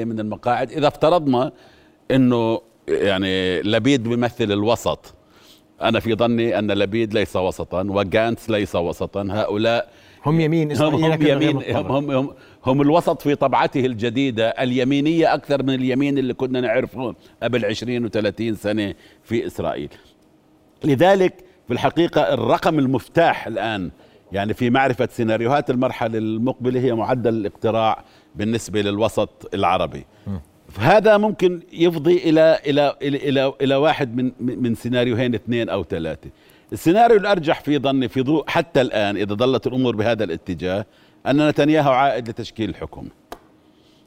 من 0.04 0.20
المقاعد 0.20 0.72
إذا 0.72 0.88
افترضنا 0.88 1.52
أنه 2.12 2.62
يعني 2.88 3.62
لبيد 3.62 4.04
بيمثل 4.04 4.52
الوسط. 4.52 5.14
أنا 5.82 6.00
في 6.00 6.16
ظني 6.16 6.60
أن 6.60 6.72
لبيد 6.72 7.14
ليس 7.14 7.36
وسطا 7.36 7.84
وجانتس 7.84 8.50
ليس 8.50 8.76
وسطا. 8.76 9.28
هؤلاء 9.30 9.90
هم 10.26 10.40
يمين 10.40 10.78
هم, 10.78 10.96
هم 10.96 11.28
يمين 11.28 11.76
هم, 11.76 11.86
هم, 11.86 12.12
هم, 12.12 12.34
هم 12.66 12.82
الوسط 12.82 13.22
في 13.22 13.36
طبعته 13.36 13.86
الجديدة. 13.86 14.50
اليمينية 14.50 15.34
أكثر 15.34 15.64
من 15.64 15.74
اليمين 15.74 16.18
اللي 16.18 16.34
كنا 16.34 16.62
نعرفه 16.62 17.16
قبل 17.44 17.66
20 17.66 18.10
و30 18.10 18.54
سنة 18.54 18.94
في 19.24 19.48
إسرائيل. 19.48 19.90
لذلك 20.84 21.44
في 21.68 21.74
الحقيقة 21.74 22.34
الرقم 22.34 22.80
المفتاح 22.80 23.48
الآن 23.48 23.92
يعني 24.32 24.54
في 24.54 24.70
معرفة 24.70 25.10
سيناريوهات 25.12 25.70
المرحلة 25.70 26.18
المقبلة 26.18 26.80
هي 26.80 26.94
معدل 26.94 27.34
الاقتراع 27.34 28.04
بالنسبة 28.36 28.82
للوسط 28.82 29.50
العربي. 29.54 30.06
هذا 30.80 31.18
ممكن 31.18 31.62
يفضي 31.74 32.18
إلى 32.18 32.60
إلى 32.66 32.96
إلى 33.02 33.18
إلى, 33.30 33.54
إلى 33.62 33.76
واحد 33.76 34.16
من 34.16 34.32
من 34.40 34.76
سيناريوهين 34.76 35.36
اثنين 35.36 35.70
أو 35.70 35.84
ثلاثة. 35.84 36.30
السيناريو 36.74 37.18
الأرجح 37.18 37.62
في 37.62 37.80
ظني 37.80 38.08
في 38.08 38.22
ضوء 38.22 38.44
حتى 38.48 38.82
الآن 38.82 39.18
إذا 39.18 39.36
ظلت 39.36 39.68
الأمور 39.68 39.96
بهذا 39.96 40.24
الاتجاه 40.24 40.86
أن 41.28 41.48
نتنياهو 41.50 41.92
عائد 41.92 42.30
لتشكيل 42.30 42.70
الحكومة 42.70 43.10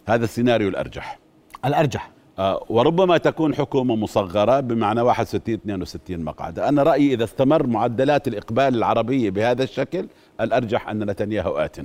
هذا 0.09 0.25
السيناريو 0.25 0.69
الأرجح. 0.69 1.19
الأرجح. 1.65 2.07
آه 2.07 2.24
وربما 2.69 3.19
تكون 3.19 3.55
حكومة 3.55 3.97
مصغرة 3.97 4.61
بمعنى 4.61 5.01
61 5.01 5.55
62 5.55 6.21
مقعد. 6.21 6.59
أنا 6.59 6.83
رأيي 6.83 7.15
إذا 7.15 7.25
استمر 7.25 7.67
معدلات 7.67 8.29
الإقبال 8.29 8.75
العربية 8.75 9.31
بهذا 9.31 9.63
الشكل 9.63 10.07
الأرجح 10.41 10.89
أن 10.89 11.11
نتنياهو 11.11 11.57
آتٍ. 11.57 11.77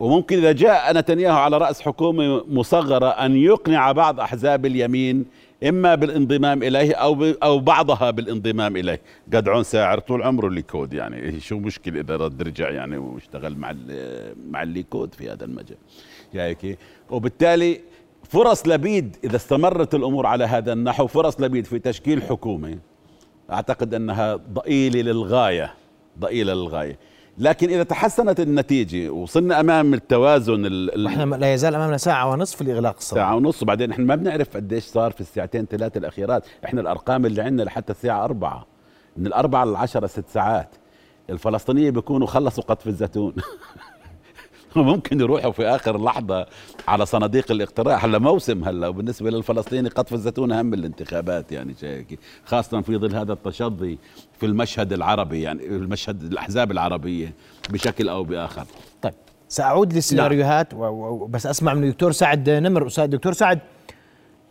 وممكن 0.00 0.38
إذا 0.38 0.52
جاء 0.52 0.92
نتنياهو 0.92 1.36
على 1.36 1.58
رأس 1.58 1.80
حكومة 1.80 2.44
مصغرة 2.48 3.06
أن 3.08 3.36
يقنع 3.36 3.92
بعض 3.92 4.20
أحزاب 4.20 4.66
اليمين 4.66 5.24
إما 5.68 5.94
بالانضمام 5.94 6.62
إليه 6.62 6.94
أو 6.94 7.24
أو 7.42 7.58
بعضها 7.58 8.10
بالانضمام 8.10 8.76
إليه. 8.76 9.00
قدعون 9.34 9.62
ساعر 9.62 9.98
طول 9.98 10.22
عمره 10.22 10.46
الليكود 10.46 10.92
يعني. 10.92 11.40
شو 11.46 11.58
مشكلة 11.58 12.00
إذا 12.00 12.16
رد 12.16 12.42
رجع 12.42 12.70
يعني 12.70 12.96
واشتغل 12.96 13.56
مع 13.56 13.74
مع 14.50 14.62
الليكود 14.62 15.14
في 15.14 15.30
هذا 15.30 15.44
المجال. 15.44 15.78
هيك 16.32 16.78
وبالتالي 17.10 17.80
فرص 18.28 18.68
لبيد 18.68 19.16
إذا 19.24 19.36
استمرت 19.36 19.94
الأمور 19.94 20.26
على 20.26 20.44
هذا 20.44 20.72
النحو 20.72 21.06
فرص 21.06 21.40
لبيد 21.40 21.66
في 21.66 21.78
تشكيل 21.78 22.22
حكومة 22.22 22.78
أعتقد 23.50 23.94
أنها 23.94 24.36
ضئيلة 24.36 25.00
للغاية 25.02 25.74
ضئيلة 26.18 26.54
للغاية. 26.54 26.98
لكن 27.38 27.70
إذا 27.70 27.82
تحسنت 27.82 28.40
النتيجة 28.40 29.10
وصلنا 29.10 29.60
أمام 29.60 29.94
التوازن 29.94 30.88
إحنا 31.06 31.36
لا 31.36 31.54
يزال 31.54 31.74
أمامنا 31.74 31.96
ساعة 31.96 32.30
ونصف 32.30 32.62
لإغلاق 32.62 32.96
الصراع 32.96 33.24
ساعة 33.24 33.36
ونص 33.36 33.62
وبعدين 33.62 33.90
إحنا 33.90 34.04
ما 34.04 34.14
بنعرف 34.14 34.56
قديش 34.56 34.84
صار 34.84 35.12
في 35.12 35.20
الساعتين 35.20 35.66
ثلاثة 35.66 35.98
الأخيرات. 35.98 36.46
إحنا 36.64 36.80
الأرقام 36.80 37.26
اللي 37.26 37.42
عندنا 37.42 37.62
لحتى 37.62 37.92
الساعة 37.92 38.24
أربعة 38.24 38.66
من 39.16 39.26
الأربعة 39.26 39.64
للعشرة 39.64 40.06
ست 40.06 40.28
ساعات. 40.28 40.68
الفلسطينية 41.30 41.90
بيكونوا 41.90 42.26
خلصوا 42.26 42.64
قطف 42.64 42.86
الزيتون. 42.86 43.34
ممكن 44.76 45.20
يروحوا 45.20 45.52
في 45.52 45.66
آخر 45.66 46.04
لحظة 46.04 46.46
على 46.88 47.06
صناديق 47.06 47.50
الاقتراع. 47.50 47.96
هلا 48.04 48.18
موسم 48.18 48.64
هلا 48.64 48.88
وبالنسبة 48.88 49.30
للفلسطيني 49.30 49.88
قطف 49.88 50.12
الزيتون 50.12 50.52
أهم 50.52 50.74
الانتخابات 50.74 51.52
يعني 51.52 51.74
شيء. 51.80 52.18
خاصة 52.44 52.80
في 52.80 52.96
ظل 52.96 53.14
هذا 53.14 53.32
التشظي 53.32 53.98
في 54.40 54.46
المشهد 54.46 54.92
العربي 54.92 55.42
يعني 55.42 55.66
المشهد 55.66 56.22
الأحزاب 56.22 56.70
العربية 56.70 57.34
بشكل 57.70 58.08
أو 58.08 58.24
بآخر. 58.24 58.64
طيب 59.02 59.14
سأعود 59.48 59.92
للسيناريوهات 59.92 60.74
بس 61.28 61.46
أسمع 61.46 61.74
من 61.74 61.84
الدكتور 61.84 62.12
سعد 62.12 62.50
نمر. 62.50 62.86
أستاذ 62.86 63.06
دكتور 63.06 63.32
سعد 63.32 63.58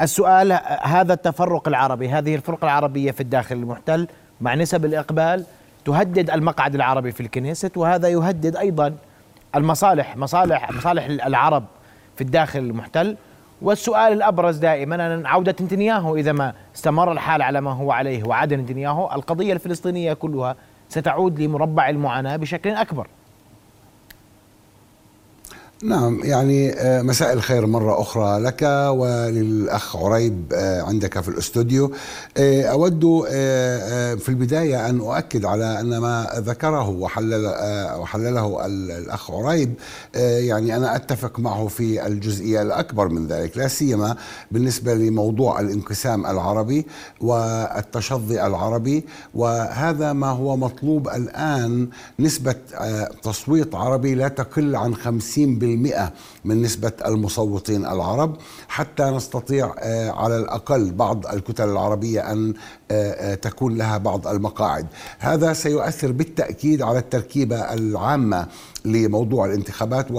السؤال 0.01 0.59
هذا 0.81 1.13
التفرق 1.13 1.67
العربي 1.67 2.09
هذه 2.09 2.35
الفرقه 2.35 2.65
العربية 2.65 3.11
في 3.11 3.21
الداخل 3.21 3.55
المحتل 3.55 4.07
مع 4.41 4.55
نسب 4.55 4.85
الإقبال 4.85 5.45
تهدد 5.85 6.29
المقعد 6.29 6.75
العربي 6.75 7.11
في 7.11 7.21
الكنيست 7.21 7.77
وهذا 7.77 8.07
يهدد 8.07 8.55
أيضا 8.55 8.93
المصالح 9.55 10.17
مصالح 10.17 10.71
مصالح 10.71 11.05
العرب 11.05 11.63
في 12.15 12.21
الداخل 12.21 12.59
المحتل. 12.59 13.17
والسؤال 13.61 14.13
الأبرز 14.13 14.57
دائما 14.57 15.27
عودة 15.29 15.55
نتنياهو 15.61 16.15
إذا 16.15 16.31
ما 16.31 16.53
استمر 16.75 17.11
الحال 17.11 17.41
على 17.41 17.61
ما 17.61 17.71
هو 17.71 17.91
عليه 17.91 18.23
وعاد 18.23 18.53
نتنياهو 18.53 19.11
القضية 19.15 19.53
الفلسطينية 19.53 20.13
كلها 20.13 20.55
ستعود 20.89 21.39
لمربع 21.39 21.89
المعاناة 21.89 22.35
بشكل 22.35 22.69
أكبر. 22.69 23.07
نعم 25.83 26.19
يعني 26.23 26.73
آه، 26.73 27.01
مساء 27.01 27.33
الخير 27.33 27.65
مرة 27.65 28.01
أخرى 28.01 28.39
لك 28.39 28.61
وللأخ 28.89 29.95
عريب 29.95 30.53
آه، 30.53 30.81
عندك 30.81 31.19
في 31.19 31.27
الاستوديو. 31.29 31.91
آه، 32.37 32.63
أود 32.63 32.97
في 34.19 34.29
البداية 34.29 34.89
أن 34.89 34.99
أؤكد 34.99 35.45
على 35.45 35.79
أن 35.79 35.97
ما 35.97 36.27
ذكره 36.35 36.89
وحلل 36.89 37.45
وحلله 37.99 38.65
الأخ 38.65 39.31
عريب 39.31 39.73
يعني 40.15 40.75
أنا 40.77 40.95
أتفق 40.95 41.39
معه 41.39 41.67
في 41.67 42.07
الجزئية 42.07 42.61
الأكبر 42.61 43.09
من 43.09 43.27
ذلك 43.27 43.57
لا 43.57 43.67
سيما 43.67 44.15
بالنسبة 44.51 44.93
لموضوع 44.93 45.59
الانقسام 45.59 46.25
العربي 46.25 46.85
والتشظي 47.21 48.45
العربي. 48.45 49.05
وهذا 49.33 50.13
ما 50.13 50.27
هو 50.27 50.57
مطلوب 50.57 51.07
الآن 51.07 51.87
نسبة 52.19 52.55
تصويت 53.23 53.75
عربي 53.75 54.15
لا 54.15 54.27
تقل 54.27 54.75
عن 54.75 54.95
50% 54.95 55.66
من 56.45 56.61
نسبة 56.61 56.91
المصوتين 57.05 57.85
العرب 57.85 58.37
حتى 58.67 59.03
نستطيع 59.03 59.75
آه، 59.79 60.09
على 60.11 60.37
الأقل 60.37 60.91
بعض 60.91 61.27
الكتل 61.27 61.69
العربية 61.69 62.31
أن 62.31 62.53
آه، 62.91 63.11
آه، 63.11 63.35
تكون 63.35 63.77
لها 63.77 63.97
بعض 63.97 64.27
المقاعد. 64.27 64.87
هذا 65.19 65.53
سيؤثر 65.53 66.11
بالتأكيد 66.11 66.81
على 66.81 66.99
التركيبة 66.99 67.73
العامة 67.73 68.47
لموضوع 68.85 69.45
الانتخابات 69.45 70.11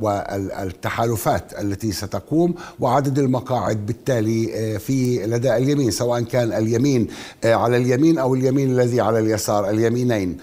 والتحالفات 0.00 1.60
التي 1.60 1.92
ستقوم 1.92 2.54
وعدد 2.80 3.18
المقاعد 3.18 3.86
بالتالي 3.86 4.78
في 4.78 5.26
لدى 5.26 5.56
اليمين 5.56 5.90
سواء 5.90 6.22
كان 6.22 6.52
اليمين 6.52 7.06
على 7.44 7.76
اليمين 7.76 8.18
أو 8.18 8.34
اليمين 8.34 8.70
الذي 8.70 9.00
على 9.00 9.18
اليسار 9.18 9.70
اليمينين. 9.70 10.38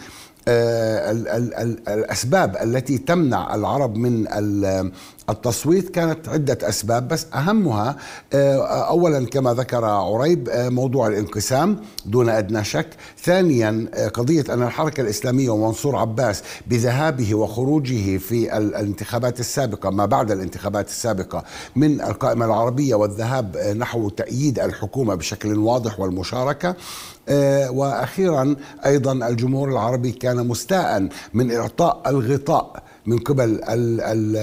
آه، 0.47 1.11
الأسباب 1.87 2.57
التي 2.63 2.97
تمنع 2.97 3.55
العرب 3.55 3.95
من 3.97 4.27
التصويت 5.29 5.89
كانت 5.89 6.29
عدة 6.29 6.57
أسباب 6.69 7.07
بس 7.07 7.27
أهمها 7.33 7.95
آه، 8.33 8.89
اولا 8.89 9.25
كما 9.25 9.53
ذكر 9.53 9.85
عريب 9.85 10.49
آه، 10.49 10.69
موضوع 10.69 11.07
الانقسام 11.07 11.77
دون 12.05 12.29
أدنى 12.29 12.63
شك، 12.63 12.87
ثانيا 13.23 13.89
قضية 14.13 14.43
أن 14.49 14.63
الحركة 14.63 15.01
الإسلامية 15.01 15.49
ومنصور 15.49 15.95
عباس 15.95 16.43
بذهابه 16.67 17.35
وخروجه 17.35 18.17
في 18.17 18.57
الانتخابات 18.57 19.39
السابقة 19.39 19.89
ما 19.89 20.05
بعد 20.05 20.31
الانتخابات 20.31 20.87
السابقة 20.87 21.43
من 21.75 22.01
القائمة 22.01 22.45
العربية 22.45 22.95
والذهاب 22.95 23.57
نحو 23.57 24.09
تأييد 24.09 24.59
الحكومة 24.59 25.15
بشكل 25.15 25.57
واضح 25.57 25.99
والمشاركة. 25.99 26.75
آه، 27.29 27.71
وأخيرا 27.71 28.55
أيضا 28.85 29.27
الجمهور 29.27 29.69
العربي 29.69 30.11
كان 30.11 30.47
مستاء 30.47 31.09
من 31.33 31.55
إعطاء 31.55 32.01
الغطاء 32.09 32.83
من 33.05 33.17
قبل 33.17 33.43
ال 33.43 34.01
ال 34.01 34.37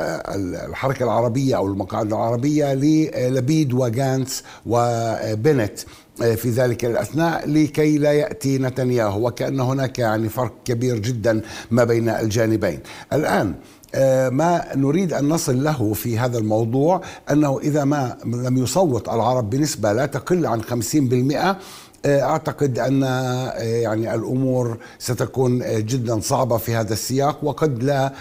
ال 0.00 0.54
الحركة 0.54 1.04
العربية 1.04 1.56
أو 1.56 1.66
المقاعد 1.66 2.06
العربية 2.06 2.74
للبيد 2.74 3.72
وغانس 3.72 4.42
وبنت 4.66 5.78
في 6.16 6.50
ذلك 6.50 6.84
الأثناء 6.84 7.50
لكي 7.50 7.98
لا 7.98 8.12
يأتي 8.12 8.58
نتنياهو 8.58 9.26
وكأن 9.26 9.60
هناك 9.60 9.98
يعني 9.98 10.28
فرق 10.28 10.52
كبير 10.64 10.98
جدا 10.98 11.40
ما 11.70 11.84
بين 11.84 12.08
الجانبين. 12.08 12.80
الآن 13.12 13.54
آه، 13.94 14.28
ما 14.28 14.64
نريد 14.74 15.12
أن 15.12 15.28
نصل 15.28 15.64
له 15.64 15.92
في 15.92 16.18
هذا 16.18 16.38
الموضوع 16.38 17.00
أنه 17.30 17.58
إذا 17.58 17.84
ما 17.84 18.16
لم 18.24 18.56
يصوت 18.56 19.08
العرب 19.08 19.50
بنسبة 19.50 19.92
لا 19.92 20.06
تقل 20.06 20.46
عن 20.46 20.62
50% 20.62 21.36
آه، 21.36 21.56
أعتقد 22.06 22.78
أن 22.78 23.02
آه، 23.02 23.50
يعني 23.58 24.14
الأمور 24.14 24.78
ستكون 24.98 25.58
جدا 25.86 26.20
صعبة 26.20 26.56
في 26.56 26.74
هذا 26.74 26.92
السياق 26.92 27.44
وقد 27.44 27.82
لا 27.82 28.12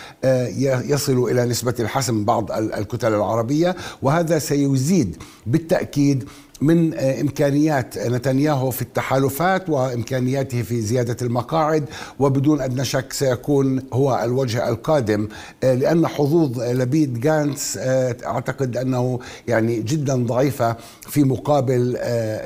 يصل 0.85 1.23
إلى 1.31 1.45
نسبة 1.45 1.73
الحسم 1.79 2.25
بعض 2.25 2.51
الكتل 2.51 3.13
العربية 3.13 3.75
وهذا 4.01 4.39
سيزيد 4.39 5.17
بالتأكيد 5.45 6.29
من 6.61 6.93
آه، 6.93 7.21
إمكانيات 7.21 7.97
نتنياهو 7.97 8.71
في 8.71 8.81
التحالفات 8.81 9.69
وإمكانياته 9.69 10.61
في 10.61 10.81
زيادة 10.81 11.17
المقاعد 11.21 11.85
وبدون 12.19 12.61
أدنى 12.61 12.85
شك 12.85 13.13
سيكون 13.13 13.81
هو 13.93 14.21
الوجه 14.23 14.69
القادم. 14.69 15.27
آه، 15.63 15.73
لأن 15.73 16.07
حظوظ 16.07 16.59
لبيد 16.61 17.19
جانس 17.19 17.77
آه، 17.81 18.15
أعتقد 18.25 18.77
أنه 18.77 19.19
يعني 19.47 19.81
جدا 19.81 20.15
ضعيفة 20.25 20.75
في 21.01 21.23
مقابل 21.23 21.97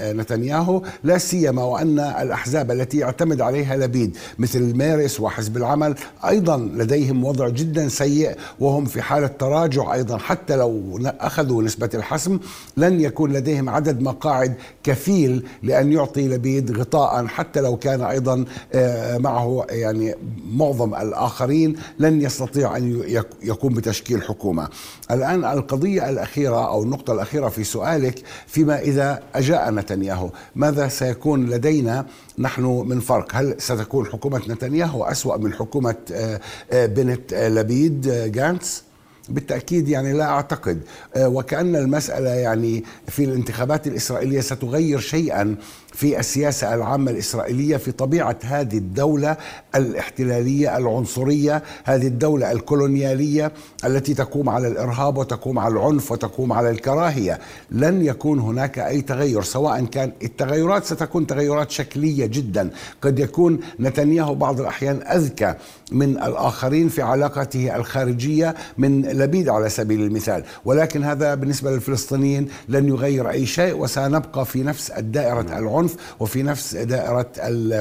نتنياهو 0.02 0.82
لا 1.04 1.18
سيما 1.18 1.64
وأن 1.64 2.00
الأحزاب 2.00 2.72
التي 2.72 2.98
يعتمد 2.98 3.42
عليها 3.42 3.78
لبيد 3.78 4.18
مثل 4.40 4.76
مارس 4.76 5.20
وحزب 5.20 5.58
العمل 5.58 5.96
أيضا 6.28 6.58
لديهم 6.58 7.24
وضع 7.24 7.50
جدا 7.50 7.88
سيء 7.88 8.36
وهم 8.60 8.86
في 8.86 9.02
حالة 9.02 9.28
تراجع 9.28 9.94
أيضا. 9.94 10.18
حتى 10.18 10.56
لو 10.56 11.00
أخذوا 11.06 11.64
نسبة 11.64 11.90
الحسم 11.94 12.40
لن 12.78 13.02
يكون 13.02 13.34
لديهم 13.34 13.70
عدد 13.70 13.99
مقاعد 14.02 14.56
كفيل 14.84 15.46
لأن 15.64 15.92
يعطي 15.92 16.28
لبيد 16.28 16.80
غطاء 16.80 17.26
حتى 17.28 17.62
لو 17.62 17.78
كان 17.78 18.02
أيضا 18.02 18.46
آه، 18.74 19.18
معه 19.18 19.66
يعني 19.70 20.16
معظم 20.52 20.96
الآخرين 20.96 21.76
لن 22.00 22.22
يستطيع 22.22 22.78
أن 22.78 23.04
يقوم 23.44 23.74
بتشكيل 23.74 24.24
حكومة. 24.24 24.68
الآن 25.12 25.46
القضية 25.46 26.10
الأخيرة 26.10 26.68
أو 26.68 26.84
النقطة 26.84 27.14
الأخيرة 27.14 27.50
في 27.50 27.64
سؤالك 27.64 28.22
فيما 28.48 28.80
إذا 28.80 29.24
أجاء 29.36 29.72
نتنياهو. 29.72 30.30
ماذا 30.56 30.88
سيكون 30.88 31.46
لدينا 31.50 32.06
نحن 32.40 32.64
من 32.64 33.00
فرق؟ 33.00 33.36
هل 33.36 33.56
ستكون 33.58 34.06
حكومة 34.06 34.42
نتنياهو 34.48 35.04
أسوأ 35.04 35.38
من 35.38 35.54
حكومة 35.54 35.96
آه، 36.12 36.40
آه، 36.72 36.86
بنت 36.86 37.34
لبيد 37.34 38.02
جانتس؟ 38.32 38.89
بالتأكيد 39.30 39.90
يعني 39.90 40.14
لا 40.14 40.26
أعتقد. 40.26 40.82
آه، 41.16 41.28
وكأن 41.28 41.76
المسألة 41.76 42.30
يعني 42.30 42.84
في 43.08 43.24
الانتخابات 43.24 43.88
الإسرائيلية 43.88 44.42
ستغير 44.42 45.00
شيئا. 45.00 45.56
في 45.94 46.20
السياسة 46.20 46.74
العامة 46.74 47.12
الإسرائيلية 47.12 47.78
في 47.78 47.92
طبيعة 47.92 48.38
هذه 48.44 48.78
الدولة 48.78 49.38
الاحتلالية 49.76 50.78
العنصرية 50.78 51.64
هذه 51.84 52.08
الدولة 52.08 52.52
الكولونيالية 52.52 53.52
التي 53.86 54.14
تقوم 54.14 54.50
على 54.50 54.68
الإرهاب 54.68 55.18
وتقوم 55.18 55.60
على 55.60 55.74
العنف 55.74 56.12
وتقوم 56.12 56.54
على 56.54 56.70
الكراهية. 56.70 57.40
لن 57.72 58.06
يكون 58.06 58.40
هناك 58.40 58.80
أي 58.80 59.02
تغير 59.02 59.42
سواء 59.42 59.86
كان 59.86 60.12
التغيرات 60.24 60.86
ستكون 60.86 61.28
تغيرات 61.28 61.72
شكلية 61.72 62.26
جدا. 62.26 62.70
قد 63.02 63.20
يكون 63.20 63.60
نتنياهو 63.80 64.36
بعض 64.36 64.60
الأحيان 64.60 65.02
أذكى 65.02 65.54
من 65.92 66.10
الآخرين 66.10 66.90
في 66.90 67.02
علاقته 67.02 67.76
الخارجية 67.76 68.56
من 68.78 69.02
لبيد 69.02 69.50
على 69.50 69.70
سبيل 69.70 70.02
المثال. 70.02 70.44
ولكن 70.66 71.04
هذا 71.04 71.36
بالنسبة 71.36 71.72
للفلسطينيين 71.72 72.48
لن 72.70 72.88
يغير 72.88 73.30
أي 73.30 73.46
شيء 73.46 73.76
وسنبقى 73.76 74.46
في 74.46 74.64
نفس 74.64 74.90
الدائرة 74.90 75.42
العنف. 75.42 75.79
العنف 75.80 75.96
وفي 76.20 76.44
نفس 76.44 76.76
دائرة 76.76 77.32
ال 77.38 77.74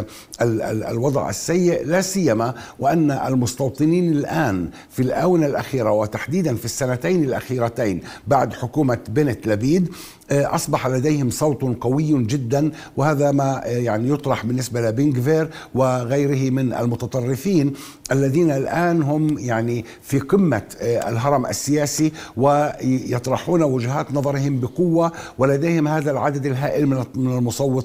ال 0.42 0.62
ال 0.62 0.84
الوضع 0.84 1.30
السيء 1.30 1.86
لا 1.86 2.00
سيما 2.00 2.54
وأن 2.78 3.10
المستوطنين 3.10 4.12
الآن 4.12 4.70
في 4.90 5.02
الآونة 5.02 5.46
الأخيرة 5.46 5.90
وتحديدا 5.90 6.54
في 6.54 6.64
السنتين 6.64 7.24
الأخيرتين 7.24 8.00
بعد 8.26 8.52
حكومة 8.52 8.98
بنت 9.08 9.46
لبيد 9.46 9.88
آه، 10.30 10.54
أصبح 10.54 10.86
لديهم 10.86 11.30
صوت 11.30 11.62
قوي 11.80 12.24
جدا 12.24 12.70
وهذا 12.96 13.30
ما 13.30 13.66
آه، 13.66 13.68
يعني 13.68 14.10
يطرح 14.10 14.46
بالنسبة 14.46 14.80
لبينغفير 14.80 15.48
وغيره 15.74 16.50
من 16.50 16.72
المتطرفين 16.72 17.72
الذين 18.12 18.50
الآن 18.50 19.02
هم 19.02 19.38
يعني 19.38 19.84
في 20.02 20.18
قمة 20.18 20.62
آه، 20.80 21.08
الهرم 21.08 21.46
السياسي 21.46 22.12
ويطرحون 22.36 23.62
وجهات 23.62 24.12
نظرهم 24.12 24.60
بقوة 24.60 25.12
ولديهم 25.38 25.88
هذا 25.88 26.10
العدد 26.10 26.46
الهائل 26.46 26.86
من 26.86 27.04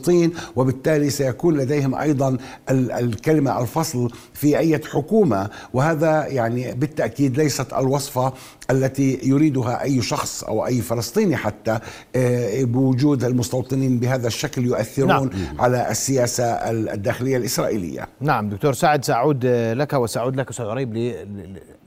المصوتين 0.09 0.33
وبالتالي 0.55 1.09
سيكون 1.09 1.57
لديهم 1.57 1.95
أيضا 1.95 2.37
الكلمة 2.69 3.61
الفصل 3.61 4.11
في 4.33 4.57
أي 4.57 4.79
حكومة 4.91 5.49
وهذا 5.73 6.27
يعني 6.27 6.73
بالتأكيد 6.73 7.37
ليست 7.37 7.73
الوصفة 7.73 8.33
التي 8.71 9.19
يريدها 9.23 9.83
أي 9.83 10.01
شخص 10.01 10.43
أو 10.43 10.65
أي 10.65 10.81
فلسطيني 10.81 11.35
حتى 11.35 11.79
آه، 12.15 12.63
بوجود 12.63 13.23
المستوطنين 13.23 13.99
بهذا 13.99 14.27
الشكل 14.27 14.65
يؤثرون 14.65 15.09
نعم. 15.09 15.61
على 15.61 15.91
السياسة 15.91 16.43
الداخلية 16.71 17.37
الإسرائيلية. 17.37 18.07
نعم 18.21 18.49
دكتور 18.49 18.73
سعد 18.73 19.05
سأعود 19.05 19.45
لك 19.45 19.93
وسأعود 19.93 20.35
لك 20.35 20.49
أستاذ 20.49 20.65
عريب 20.65 20.93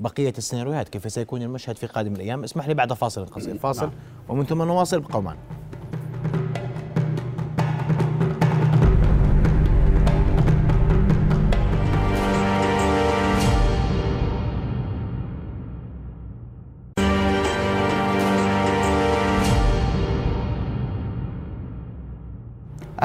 لبقيه 0.01 0.35
السيناريوهات 0.39 0.89
كيف 0.89 1.13
سيكون 1.13 1.43
المشهد 1.43 1.77
في 1.77 1.87
قادم 1.87 2.13
الأيام، 2.13 2.45
اسمح 2.45 2.69
لي 2.69 2.75
بعد 2.75 2.93
فاصل 2.93 3.27
قصير 3.27 3.59
فاصل 3.59 3.87
نعم. 3.87 3.95
ومن 4.29 4.45
ثم 4.45 4.63
نواصل 4.63 5.01
بقومان. 5.01 5.37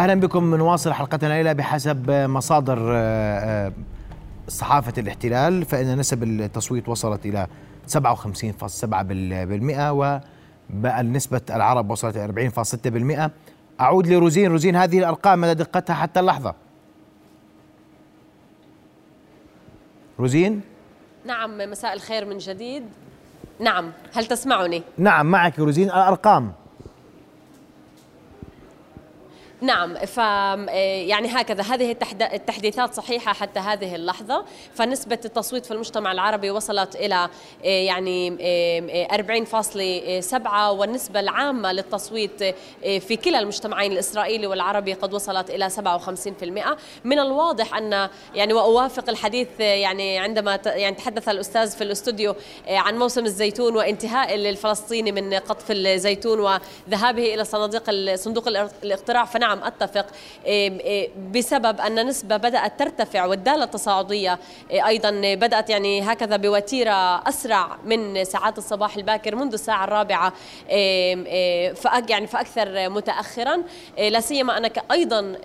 أهلا 0.02 0.16
بكم 0.16 0.56
نواصل 0.56 0.94
حلقتنا 0.94 1.30
الليلة 1.30 1.54
بحسب 1.54 2.12
مصادر 2.12 2.92
آه، 2.92 3.68
آه، 3.68 3.72
صحافة 4.48 4.94
الاحتلال 4.98 5.66
فإن 5.66 5.98
نسب 5.98 6.24
التصويت 6.24 6.90
وصلت 6.90 7.26
إلى 7.26 7.48
57.7% 7.88 9.92
ونسبه 9.92 11.42
العرب 11.50 11.92
وصلت 11.92 12.18
إلى 12.18 12.26
40.6% 12.26 13.32
أعود 13.82 14.08
لروزين. 14.08 14.52
روزين 14.52 14.76
هذه 14.76 15.00
الأرقام 15.00 15.42
مدى 15.42 15.54
دقتها 15.54 15.94
حتى 15.94 16.20
اللحظة؟ 16.20 16.56
روزين؟ 20.20 20.62
نعم 21.26 21.58
مساء 21.58 21.94
الخير 21.94 22.26
من 22.26 22.38
جديد. 22.38 22.84
نعم 23.60 23.92
هل 24.14 24.26
تسمعني؟ 24.26 24.84
نعم 24.98 25.26
معك 25.26 25.60
روزين. 25.60 25.88
الأرقام؟ 25.88 26.61
نعم 29.62 29.96
ف 29.96 30.18
يعني 30.18 31.28
هكذا. 31.28 31.64
هذه 31.64 31.96
التحديثات 32.22 32.94
صحيحة 32.94 33.34
حتى 33.34 33.60
هذه 33.60 33.96
اللحظة. 33.96 34.46
فنسبة 34.76 35.20
التصويت 35.26 35.66
في 35.66 35.72
المجتمع 35.72 36.12
العربي 36.12 36.52
وصلت 36.52 36.96
إلى 36.96 37.30
يعني 37.64 38.38
40.7 39.08 40.48
والنسبة 40.70 41.20
العامة 41.20 41.72
للتصويت 41.72 42.44
في 42.82 43.16
كلا 43.16 43.40
المجتمعين 43.40 43.92
الإسرائيلي 43.92 44.48
والعربي 44.48 44.94
قد 44.94 45.14
وصلت 45.14 45.50
إلى 45.50 45.70
57% 45.70 45.80
من 47.04 47.20
الواضح 47.20 47.76
أن 47.76 48.10
يعني 48.36 48.54
وأوافق 48.54 49.10
الحديث 49.10 49.48
يعني 49.60 50.20
عندما 50.20 50.60
يعني 50.66 50.96
تحدث 50.96 51.30
الأستاذ 51.30 51.72
في 51.72 51.84
الاستوديو 51.84 52.36
عن 52.68 52.98
موسم 52.98 53.26
الزيتون 53.26 53.76
وانتهاء 53.76 54.36
الفلسطيني 54.36 55.12
من 55.12 55.34
قطف 55.34 55.72
الزيتون 55.72 56.40
وذهابه 56.40 57.34
إلى 57.34 57.46
صناديق 57.46 58.16
صندوق 58.16 58.48
الاقتراع 58.84 59.26
فنعم 59.26 59.51
نعم 59.52 59.64
أتفق. 59.64 60.06
بسبب 61.32 61.82
أن 61.82 62.08
نسبة 62.08 62.38
بدأت 62.38 62.80
ترتفع 62.80 63.26
والدالة 63.26 63.64
التصاعدية 63.64 64.40
أيضا 64.72 65.12
بدأت 65.36 65.70
يعني 65.70 66.02
هكذا 66.02 66.38
بوتيرة 66.38 67.30
أسرع 67.30 67.78
من 67.86 68.24
ساعات 68.24 68.58
الصباح 68.58 68.96
الباكر 68.96 69.36
منذ 69.36 69.54
الساعة 69.54 69.84
الرابعة 69.84 70.34
يعني 72.10 72.28
فأكثر 72.28 72.90
متأخرا. 72.90 73.64
لا 73.98 74.20
سيما 74.20 74.58
أنك 74.58 74.84
أيضا 74.92 75.36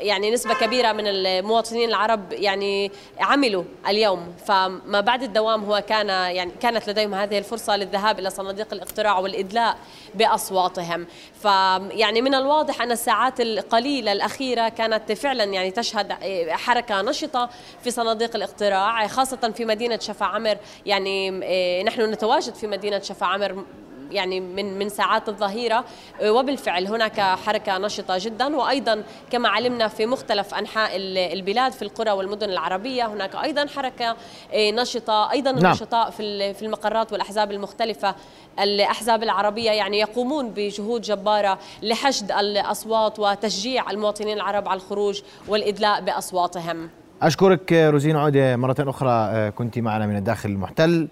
يعني 0.00 0.30
نسبة 0.30 0.54
كبيرة 0.54 0.92
من 0.92 1.06
المواطنين 1.06 1.88
العرب 1.88 2.32
يعني 2.32 2.92
عملوا 3.20 3.64
اليوم. 3.88 4.34
فما 4.46 5.00
بعد 5.00 5.22
الدوام 5.22 5.64
هو 5.64 5.82
كان 5.88 6.08
يعني 6.08 6.52
كانت 6.60 6.90
لديهم 6.90 7.14
هذه 7.14 7.38
الفرصة 7.38 7.76
للذهاب 7.76 8.18
إلى 8.18 8.30
صناديق 8.30 8.68
الاقتراع 8.72 9.18
والإدلاء 9.18 9.76
بأصواتهم. 10.14 11.06
فيعني 11.42 12.22
من 12.22 12.34
الواضح 12.34 12.82
أن 12.82 12.92
الساعات 12.92 13.29
الساعات 13.30 13.40
القليلة 13.40 14.12
الأخيرة 14.12 14.68
كانت 14.68 15.12
فعلا 15.12 15.44
يعني 15.44 15.70
تشهد 15.70 16.12
آه، 16.22 16.52
حركة 16.52 17.02
نشطة 17.02 17.50
في 17.82 17.90
صناديق 17.90 18.36
الاقتراع 18.36 19.06
خاصة 19.06 19.52
في 19.56 19.64
مدينة 19.64 19.98
شفا 19.98 20.26
عمر. 20.26 20.56
يعني 20.86 21.40
آه، 21.44 21.82
نحن 21.82 22.10
نتواجد 22.10 22.54
في 22.54 22.66
مدينة 22.66 23.00
شفا 23.00 23.26
عمر 23.26 23.64
يعني 24.10 24.40
من 24.40 24.78
من 24.78 24.88
ساعات 24.88 25.28
الظهيرة. 25.28 25.84
آه، 26.20 26.32
وبالفعل 26.32 26.86
هناك 26.86 27.20
حركة 27.20 27.78
نشطة 27.78 28.14
جدا. 28.18 28.56
وأيضا 28.56 29.02
كما 29.30 29.48
علمنا 29.48 29.88
في 29.88 30.06
مختلف 30.06 30.54
أنحاء 30.54 30.90
البلاد 30.96 31.72
في 31.72 31.82
القرى 31.82 32.10
والمدن 32.10 32.50
العربية 32.50 33.06
هناك 33.06 33.34
أيضا 33.34 33.66
حركة 33.66 34.16
آه، 34.52 34.70
نشطة 34.70 35.30
أيضا 35.30 35.52
نعم. 35.52 35.64
النشطاء 35.66 36.10
في 36.10 36.54
في 36.54 36.64
المقرات 36.64 37.12
والأحزاب 37.12 37.50
المختلفة. 37.50 38.14
الأحزاب 38.60 39.22
العربية 39.22 39.70
يعني 39.70 39.98
يقومون 39.98 40.50
بجهود 40.50 41.00
جبارة 41.00 41.58
لحشد 41.82 42.32
الأصوات 42.32 43.18
وتشجيع 43.18 43.90
المواطنين 43.90 44.36
العرب 44.36 44.68
على 44.68 44.76
الخروج 44.76 45.22
والإدلاء 45.48 46.00
بأصواتهم. 46.00 46.90
أشكرك 47.22 47.72
روزين 47.72 48.16
عودة 48.16 48.56
مرة 48.56 48.76
أخرى 48.78 49.10
آه، 49.10 49.50
كنت 49.50 49.78
معنا 49.78 50.06
من 50.06 50.16
الداخل 50.16 50.50
المحتل. 50.50 51.08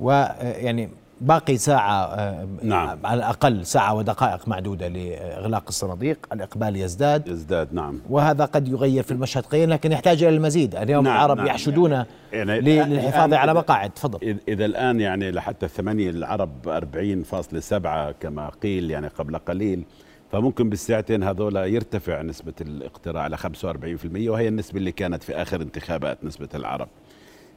ويعني 0.00 0.90
باقي 1.20 1.56
ساعة 1.56 2.04
آه، 2.04 2.48
نعم. 2.62 3.06
على 3.06 3.18
الأقل 3.18 3.66
ساعة 3.66 3.94
ودقائق 3.94 4.48
معدودة 4.48 4.88
لإغلاق 4.88 5.64
الصناديق 5.68 6.18
الإقبال 6.32 6.76
يزداد. 6.76 7.28
يزداد 7.28 7.74
نعم. 7.74 8.00
وهذا 8.10 8.44
قد 8.44 8.68
يغير 8.68 9.02
في 9.02 9.12
المشهد 9.12 9.42
قليلا 9.42 9.74
لكن 9.74 9.92
يحتاج 9.92 10.22
إلى 10.22 10.36
المزيد. 10.36 10.74
اليوم 10.74 11.04
نعم 11.04 11.16
العرب 11.16 11.36
نعم. 11.36 11.46
يحشدون 11.46 12.04
يعني, 12.32 12.60
للحفاظ 12.60 13.32
على 13.32 13.54
مقاعد. 13.54 13.90
تفضل. 13.90 14.38
إذا 14.48 14.64
الآن 14.64 15.00
يعني 15.00 15.30
لحتى 15.30 15.66
الثمانية 15.66 16.10
العرب 16.10 16.68
40.7 16.68 18.12
كما 18.20 18.50
قيل 18.62 18.90
يعني 18.90 19.08
قبل 19.08 19.38
قليل 19.38 19.84
فممكن 20.32 20.68
بالساعتين 20.70 21.22
هذول 21.22 21.56
يرتفع 21.56 22.22
نسبة 22.22 22.52
الاقتراع 22.60 23.26
إلى 23.26 23.36
45% 23.36 24.28
وهي 24.28 24.48
النسبة 24.48 24.78
اللي 24.78 24.92
كانت 24.92 25.22
في 25.22 25.34
آخر 25.42 25.62
انتخابات 25.62 26.24
نسبة 26.24 26.48
العرب. 26.54 26.88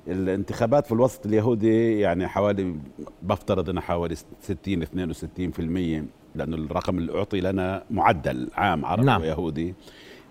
الانتخابات 0.08 0.86
في 0.86 0.92
الوسط 0.92 1.26
اليهودي 1.26 2.00
يعني 2.00 2.28
حوالي 2.28 2.76
بفترض 3.22 3.70
انها 3.70 3.82
حوالي 3.82 4.16
60 4.42 4.84
62% 4.84 6.06
لأنه 6.36 6.56
الرقم 6.58 6.98
اللي 6.98 7.18
أعطي 7.18 7.42
لنا 7.42 7.84
معدل 7.92 8.50
عام 8.56 8.86
عربي 8.86 9.06
نعم. 9.06 9.22
ويهودي. 9.22 9.76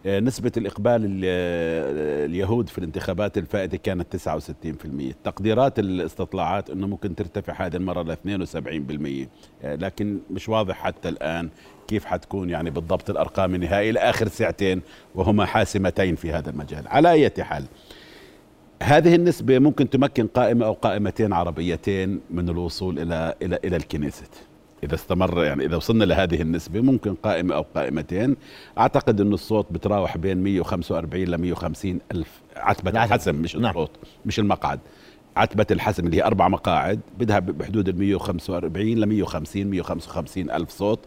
آه، 0.07 0.21
نسبة 0.21 0.53
الإقبال 0.57 1.21
اليهود 2.25 2.69
في 2.69 2.79
الانتخابات 2.79 3.39
الفائتة 3.39 3.77
كانت 3.77 4.13
69% 4.13 5.15
تقديرات 5.25 5.79
الاستطلاعات 5.79 6.71
أنه 6.71 6.87
ممكن 6.87 7.15
ترتفع 7.15 7.67
هذه 7.67 7.77
المرة 7.77 8.03
ل 8.03 8.13
72% 8.13 9.29
آه، 9.63 9.75
لكن 9.75 10.19
مش 10.31 10.49
واضح 10.49 10.77
حتى 10.77 11.09
الآن 11.09 11.49
كيف 11.89 12.05
حتكون 12.05 12.51
يعني 12.51 12.71
بالضبط 12.71 13.11
الأرقام 13.11 13.55
النهائية 13.55 13.91
لآخر 13.91 14.29
ساعتين 14.29 14.83
وهما 15.15 15.47
حاسمتين 15.47 16.17
في 16.17 16.33
هذا 16.33 16.51
المجال. 16.51 16.89
على 16.89 17.11
أي 17.11 17.31
حال 17.41 17.65
هذه 18.83 19.15
النسبة 19.15 19.59
ممكن 19.59 19.91
تمكن 19.91 20.27
قائمة 20.27 20.67
أو 20.67 20.73
قائمتين 20.73 21.33
عربيتين 21.33 22.21
من 22.31 22.49
الوصول 22.49 22.99
إلى 22.99 23.35
إلى 23.43 23.59
إلى 23.65 23.77
الكنيست. 23.77 24.31
إذا 24.85 24.95
استمر 24.95 25.45
يعني 25.45 25.65
إذا 25.65 25.77
وصلنا 25.77 26.05
لهذه 26.05 26.43
النسبة 26.43 26.81
ممكن 26.81 27.15
قائمة 27.15 27.55
أو 27.55 27.65
قائمتين. 27.75 28.37
أعتقد 28.79 29.21
أن 29.21 29.33
الصوت 29.33 29.73
بتراوح 29.73 30.17
بين 30.17 30.43
145 30.43 31.25
ل 31.25 31.35
150 31.35 32.01
ألف. 32.13 32.41
عتبة 32.57 32.91
نعم. 32.91 33.05
الحسم 33.05 33.35
مش 33.35 33.57
نعم. 33.57 33.71
الصوت 33.71 33.91
مش 34.27 34.39
المقعد. 34.39 34.81
عتبة 35.37 35.67
الحسم 35.71 36.07
اللي 36.07 36.17
هي 36.17 36.25
أربع 36.25 36.49
مقاعد 36.49 37.01
بدها 37.19 37.39
بحدود 37.39 37.89
ال 37.89 37.99
145 37.99 38.99
ل 38.99 39.07
150 39.07 39.67
155 39.67 40.51
ألف 40.51 40.71
صوت. 40.71 40.99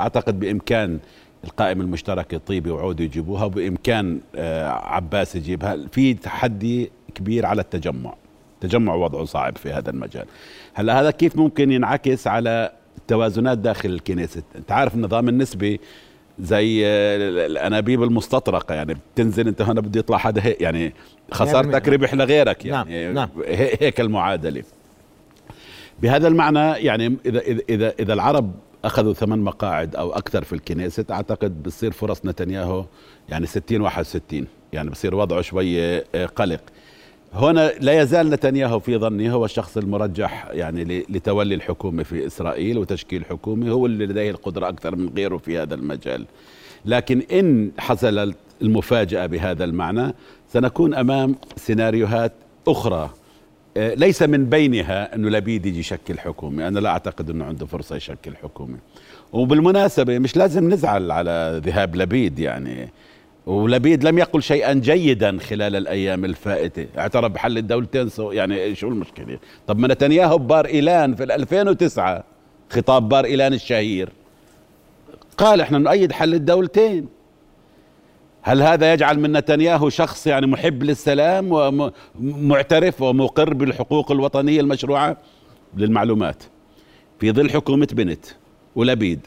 أعتقد 0.00 0.40
بإمكان 0.40 0.98
القائمة 1.44 1.84
المشتركة 1.84 2.38
طيبي 2.38 2.70
وعودي 2.70 3.04
يجيبوها 3.04 3.44
وبإمكان 3.44 4.20
آه، 4.36 4.68
عباس 4.68 5.36
يجيبها. 5.36 5.76
في 5.92 6.14
تحدي 6.14 6.90
كبير 7.14 7.46
على 7.46 7.60
التجمع. 7.60 8.14
التجمع 8.54 8.94
وضعه 8.94 9.24
صعب 9.24 9.56
في 9.56 9.72
هذا 9.72 9.90
المجال. 9.90 10.24
هلا 10.74 11.00
هذا 11.00 11.10
كيف 11.10 11.36
ممكن 11.36 11.72
ينعكس 11.72 12.26
على 12.26 12.72
التوازنات 12.98 13.58
داخل 13.58 13.88
الكنيست 13.88 14.44
أنت 14.56 14.72
عارف 14.72 14.94
النظام 14.94 15.28
النسبي 15.28 15.80
زي 16.38 16.86
الأنابيب 17.46 18.02
المستطرقة 18.02 18.74
يعني 18.74 18.94
بتنزل 19.14 19.48
أنت 19.48 19.62
هنا 19.62 19.80
بده 19.80 20.00
يطلع 20.00 20.18
حدا 20.18 20.44
هيك 20.44 20.60
يعني 20.60 20.94
خسارتك 21.32 21.88
ربح 21.88 22.14
لغيرك 22.14 22.64
يعني. 22.64 23.04
نعم. 23.04 23.14
نعم. 23.14 23.28
هيك 23.80 24.00
المعادلة. 24.00 24.62
بهذا 26.02 26.28
المعنى 26.28 26.58
يعني 26.58 27.16
اذا 27.26 27.40
اذا 27.68 27.94
اذا 28.00 28.12
العرب 28.12 28.52
أخذوا 28.84 29.12
ثمان 29.12 29.38
مقاعد 29.38 29.96
أو 29.96 30.12
أكثر 30.12 30.44
في 30.44 30.52
الكنيست 30.52 31.10
أعتقد 31.10 31.62
بتصير 31.62 31.92
فرص 31.92 32.26
نتنياهو 32.26 32.84
يعني 33.28 33.46
60 33.46 33.80
61 33.80 34.46
يعني 34.72 34.90
بصير 34.90 35.14
وضعه 35.14 35.40
شوية 35.40 36.04
قلق. 36.36 36.60
هنا 37.34 37.72
لا 37.80 38.02
يزال 38.02 38.30
نتنياهو 38.30 38.78
في 38.80 38.98
ظني 38.98 39.32
هو 39.32 39.44
الشخص 39.44 39.76
المرجح 39.76 40.48
يعني 40.50 41.04
لتولي 41.08 41.54
الحكومة 41.54 42.02
في 42.02 42.26
إسرائيل 42.26 42.78
وتشكيل 42.78 43.24
حكومة 43.24 43.70
هو 43.70 43.86
اللي 43.86 44.06
لديه 44.06 44.30
القدرة 44.30 44.68
أكثر 44.68 44.96
من 44.96 45.10
غيره 45.16 45.36
في 45.36 45.58
هذا 45.58 45.74
المجال. 45.74 46.26
لكن 46.84 47.22
إن 47.32 47.70
حصل 47.78 48.34
المفاجأة 48.62 49.26
بهذا 49.26 49.64
المعنى 49.64 50.14
سنكون 50.52 50.94
أمام 50.94 51.34
سيناريوهات 51.56 52.32
أخرى. 52.68 53.10
آه، 53.76 53.94
ليس 53.94 54.22
من 54.22 54.44
بينها 54.44 55.14
أنه 55.14 55.28
لبيد 55.28 55.66
يجي 55.66 55.78
يشكل 55.78 56.18
حكومة. 56.18 56.68
أنا 56.68 56.78
لا 56.78 56.90
أعتقد 56.90 57.30
أنه 57.30 57.44
عنده 57.44 57.66
فرصة 57.66 57.96
يشكل 57.96 58.36
حكومة. 58.36 58.76
وبالمناسبة 59.32 60.18
مش 60.18 60.36
لازم 60.36 60.72
نزعل 60.72 61.10
على 61.10 61.60
ذهاب 61.64 61.96
لبيد 61.96 62.38
يعني. 62.38 62.88
ولبيد 63.46 64.04
لم 64.04 64.18
يقل 64.18 64.42
شيئا 64.42 64.72
جيدا 64.72 65.38
خلال 65.38 65.76
الأيام 65.76 66.24
الفائتة. 66.24 66.86
اعترف 66.98 67.32
بحل 67.32 67.58
الدولتين 67.58 68.08
so 68.08 68.32
يعني 68.32 68.74
شو 68.74 68.88
المشكلة؟ 68.88 69.38
طب 69.66 69.78
ما 69.78 69.88
نتنياهو 69.88 70.38
بار 70.38 70.66
إيلان 70.66 71.14
في 71.14 71.24
2009 71.24 72.24
خطاب 72.70 73.08
بار 73.08 73.24
إيلان 73.24 73.52
الشهير. 73.52 74.08
قال 75.36 75.60
إحنا 75.60 75.78
نؤيد 75.78 76.12
حل 76.12 76.34
الدولتين. 76.34 77.08
هل 78.42 78.62
هذا 78.62 78.92
يجعل 78.92 79.20
من 79.20 79.32
نتنياهو 79.32 79.88
شخص 79.88 80.26
يعني 80.26 80.46
محب 80.46 80.82
للسلام 80.82 81.48
ومعترف 82.18 83.02
ومقر 83.02 83.54
بالحقوق 83.54 84.12
الوطنية 84.12 84.60
المشروعة؟ 84.60 85.16
للمعلومات. 85.76 86.42
في 87.20 87.32
ظل 87.32 87.50
حكومة 87.50 87.88
بنت 87.92 88.26
ولبيد 88.76 89.20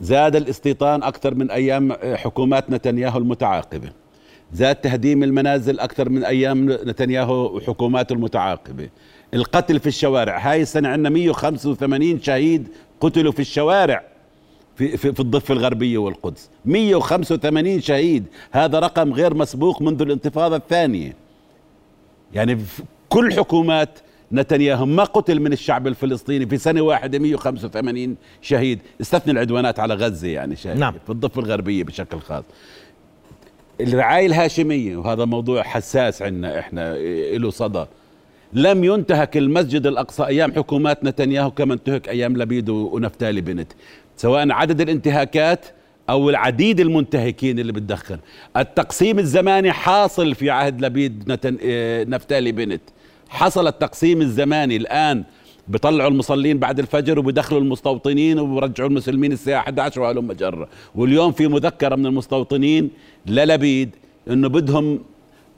زاد 0.00 0.36
الاستيطان 0.36 1.02
أكثر 1.02 1.34
من 1.34 1.50
أيام 1.50 1.92
حكومات 1.92 2.70
نتنياهو 2.70 3.18
المتعاقبة. 3.18 3.92
زاد 4.52 4.76
تهديم 4.76 5.22
المنازل 5.22 5.80
أكثر 5.80 6.08
من 6.08 6.24
أيام 6.24 6.70
نتنياهو 6.70 7.56
وحكوماته 7.56 8.12
المتعاقبة. 8.12 8.88
القتل 9.34 9.80
في 9.80 9.86
الشوارع 9.86 10.38
هاي 10.38 10.62
السنة 10.62 10.88
عندنا 10.88 11.08
185 11.08 12.20
شهيد 12.22 12.68
قتلوا 13.00 13.32
في 13.32 13.40
الشوارع 13.40 14.02
في, 14.76 14.96
في, 14.96 15.12
في 15.12 15.20
الضفة 15.20 15.54
الغربية 15.54 15.98
والقدس. 15.98 16.50
185 16.64 17.80
شهيد 17.80 18.24
هذا 18.52 18.78
رقم 18.78 19.12
غير 19.12 19.34
مسبوق 19.34 19.82
منذ 19.82 20.02
الانتفاضة 20.02 20.56
الثانية. 20.56 21.16
يعني 22.34 22.58
كل 23.08 23.32
حكومات 23.32 23.98
نتنياهو 24.32 24.86
ما 24.86 25.04
قتل 25.04 25.40
من 25.40 25.52
الشعب 25.52 25.86
الفلسطيني 25.86 26.46
في 26.46 26.58
سنة 26.58 26.80
واحدة 26.80 27.18
185 27.18 28.16
شهيد. 28.42 28.78
استثني 29.00 29.32
العدوانات 29.32 29.80
على 29.80 29.94
غزة 29.94 30.28
يعني 30.28 30.56
شهيد. 30.56 30.78
نعم. 30.78 30.94
في 31.06 31.10
الضفة 31.10 31.40
الغربية 31.40 31.84
بشكل 31.84 32.18
خاص. 32.20 32.44
الرعاية 33.80 34.26
الهاشمية 34.26 34.96
وهذا 34.96 35.24
موضوع 35.24 35.62
حساس 35.62 36.22
عندنا 36.22 36.58
إحنا 36.58 36.96
له 37.36 37.50
صدى 37.50 37.84
لم 38.52 38.84
ينتهك 38.84 39.36
المسجد 39.36 39.86
الأقصى 39.86 40.26
أيام 40.26 40.52
حكومات 40.52 41.04
نتنياهو 41.04 41.50
كما 41.50 41.74
انتهك 41.74 42.08
أيام 42.08 42.36
لبيد 42.36 42.68
ونفتالي 42.68 43.40
بنت. 43.40 43.72
سواء 44.16 44.50
عدد 44.52 44.80
الانتهاكات 44.80 45.66
أو 46.10 46.30
العديد 46.30 46.80
المنتهكين 46.80 47.58
اللي 47.58 47.72
بتدخل. 47.72 48.18
التقسيم 48.56 49.18
الزماني 49.18 49.72
حاصل 49.72 50.34
في 50.34 50.50
عهد 50.50 50.84
لبيد 50.84 51.24
نتن... 51.32 51.58
آه، 51.64 52.04
نفتالي 52.04 52.52
بنت. 52.52 52.82
حصل 53.30 53.66
التقسيم 53.66 54.20
الزماني. 54.20 54.76
الآن 54.76 55.24
بيطلعوا 55.68 56.10
المصلين 56.10 56.58
بعد 56.58 56.78
الفجر 56.78 57.18
وبيدخلوا 57.18 57.60
المستوطنين 57.60 58.38
وبيرجعوا 58.38 58.88
المسلمين 58.88 59.32
الساعة 59.32 59.60
11 59.60 60.00
وهلم 60.00 60.26
مجرة. 60.26 60.68
واليوم 60.94 61.32
في 61.32 61.48
مذكرة 61.48 61.96
من 61.96 62.06
المستوطنين 62.06 62.90
للبيد 63.26 63.96
إنه 64.30 64.48
بدهم 64.48 65.00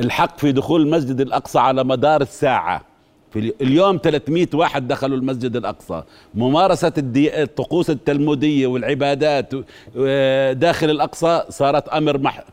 الحق 0.00 0.38
في 0.38 0.52
دخول 0.52 0.82
المسجد 0.82 1.20
الأقصى 1.20 1.58
على 1.58 1.84
مدار 1.84 2.20
الساعة. 2.20 2.84
في 3.32 3.52
اليوم 3.60 3.98
300 4.02 4.48
واحد 4.54 4.88
دخلوا 4.88 5.16
المسجد 5.16 5.56
الأقصى. 5.56 6.02
ممارسة 6.34 6.92
الطقوس 6.98 7.90
التلمودية 7.90 8.66
والعبادات 8.66 9.54
داخل 10.58 10.90
الأقصى 10.90 11.42
صارت 11.48 11.88
أمر 11.88 12.18
مح 12.18 12.44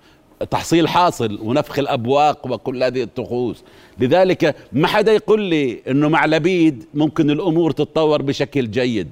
تحصيل 0.51 0.88
حاصل 0.88 1.39
ونفخ 1.41 1.79
الأبواق 1.79 2.51
وكل 2.51 2.84
هذه 2.84 3.03
الطقوس. 3.03 3.63
لذلك 4.02 4.56
ما 4.74 4.88
حدا 4.88 5.12
يقول 5.12 5.42
لي 5.42 5.80
إنه 5.88 6.10
مع 6.10 6.26
لبيد 6.26 6.84
ممكن 6.94 7.30
الأمور 7.30 7.72
تتطور 7.72 8.22
بشكل 8.22 8.72
جيد. 8.72 9.08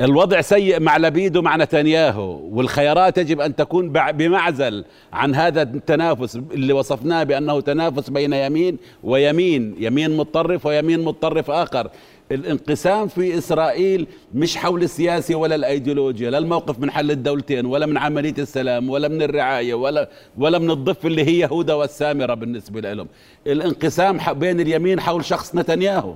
الوضع 0.00 0.40
سيء 0.40 0.80
مع 0.80 0.96
لبيد 0.96 1.36
ومع 1.36 1.56
نتنياهو 1.56 2.40
والخيارات 2.52 3.18
يجب 3.18 3.40
أن 3.40 3.56
تكون 3.56 3.88
بمعزل 3.92 4.84
عن 5.12 5.34
هذا 5.34 5.62
التنافس 5.62 6.36
اللي 6.36 6.72
وصفناه 6.72 7.22
بأنه 7.22 7.60
تنافس 7.60 8.10
بين 8.10 8.32
يمين 8.32 8.76
ويمين 9.04 9.74
يمين 9.78 10.16
متطرف 10.16 10.66
ويمين 10.66 11.04
متطرف 11.04 11.50
آخر. 11.50 11.90
الانقسام 12.32 13.08
في 13.08 13.38
إسرائيل 13.38 14.06
مش 14.34 14.56
حول 14.56 14.82
السياسي 14.82 15.34
ولا 15.34 15.54
الأيديولوجيا 15.54 16.30
لا 16.30 16.38
الموقف 16.38 16.78
من 16.78 16.90
حل 16.90 17.10
الدولتين 17.10 17.66
ولا 17.66 17.86
من 17.86 17.98
عملية 17.98 18.34
السلام 18.38 18.90
ولا 18.90 19.08
من 19.08 19.22
الرعاية 19.22 19.74
ولا 19.74 20.08
ولا 20.38 20.58
من 20.58 20.70
الضفه 20.70 21.06
اللي 21.06 21.24
هي 21.24 21.38
يهوذا 21.38 21.74
والسامرة 21.74 22.34
بالنسبة 22.34 22.80
لهم. 22.80 23.08
الانقسام 23.46 24.18
بين 24.32 24.60
اليمين 24.60 25.00
حول 25.00 25.24
شخص 25.24 25.54
نتنياهو. 25.54 26.14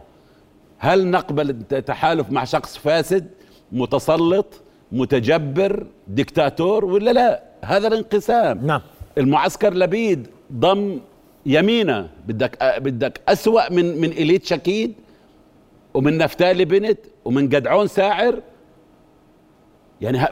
هل 0.79 1.07
نقبل 1.07 1.51
التحالف 1.51 2.31
مع 2.31 2.45
شخص 2.45 2.79
فاسد 2.79 3.27
متسلط 3.73 4.63
متجبر 4.93 5.87
دكتاتور 6.09 6.85
ولا 6.85 7.11
لا؟ 7.11 7.43
هذا 7.65 7.89
الانقسام. 7.89 8.67
نعم. 8.67 8.81
المعسكر 9.19 9.75
لبيد 9.75 10.27
ضم 10.53 11.01
يمينه. 11.47 12.09
بدك 12.27 12.79
بدك 12.79 13.21
أسوأ 13.29 13.73
من 13.73 14.01
من 14.01 14.11
إليت 14.11 14.47
شكيد 14.47 14.95
ومن 15.99 16.19
نفتالي 16.19 16.65
بنت 16.65 16.99
ومن 17.25 17.49
جدعون 17.49 17.87
ساعر. 17.87 18.43
يعني 20.01 20.25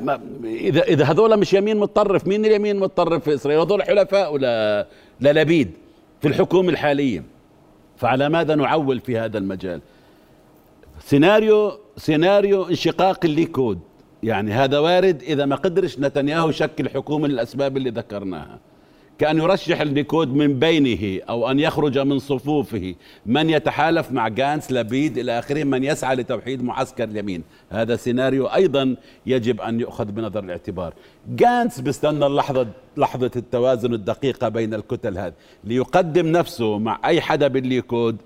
اذا 0.44 0.82
إذا 0.82 1.04
هذول 1.04 1.36
مش 1.36 1.54
يمين 1.54 1.76
متطرف 1.76 2.26
مين 2.26 2.44
اليمين 2.44 2.78
متطرف 2.78 3.24
في 3.24 3.34
إسرائيل؟ 3.34 3.60
هذول 3.60 3.82
حلفاء 3.82 4.34
ولا 4.34 4.86
للبيد 5.20 5.70
في 6.20 6.28
الحكومة 6.28 6.68
الحالية. 6.68 7.22
فعلى 7.96 8.28
ماذا 8.28 8.54
نعول 8.54 9.00
في 9.00 9.18
هذا 9.18 9.38
المجال؟ 9.38 9.80
سيناريو 11.00 11.78
سيناريو 11.96 12.68
انشقاق 12.68 13.24
الليكود. 13.24 13.78
يعني 14.22 14.52
هذا 14.52 14.78
وارد 14.78 15.22
إذا 15.22 15.46
ما 15.46 15.56
قدرش 15.56 15.98
نتنياهو 15.98 16.48
يشكل 16.48 16.88
حكومة 16.88 17.28
للأسباب 17.28 17.76
اللي 17.76 17.90
ذكرناها. 17.90 18.58
كأن 19.18 19.38
يرشح 19.38 19.80
الليكود 19.80 20.34
من 20.34 20.58
بينه 20.58 21.22
أو 21.28 21.50
أن 21.50 21.60
يخرج 21.60 21.98
من 21.98 22.18
صفوفه. 22.18 22.94
من 23.26 23.50
يتحالف 23.50 24.12
مع 24.12 24.28
جانس 24.28 24.72
لبيد 24.72 25.18
إلى 25.18 25.38
آخره 25.38 25.64
من 25.64 25.84
يسعى 25.84 26.16
لتوحيد 26.16 26.62
معسكر 26.62 27.04
اليمين. 27.04 27.42
هذا 27.70 27.96
سيناريو 27.96 28.46
أيضا 28.46 28.96
يجب 29.26 29.60
أن 29.60 29.80
يؤخذ 29.80 30.04
بنظر 30.04 30.44
الاعتبار. 30.44 30.94
جانس 31.28 31.80
بيستنى 31.80 32.26
اللحظة 32.26 32.66
لحظة 32.96 33.30
التوازن 33.36 33.94
الدقيقة 33.94 34.48
بين 34.48 34.74
الكتل 34.74 35.18
هذه 35.18 35.34
ليقدم 35.64 36.26
نفسه 36.26 36.78
مع 36.78 37.00
أي 37.04 37.20
حدا 37.20 37.48
بالليكود 37.48 38.16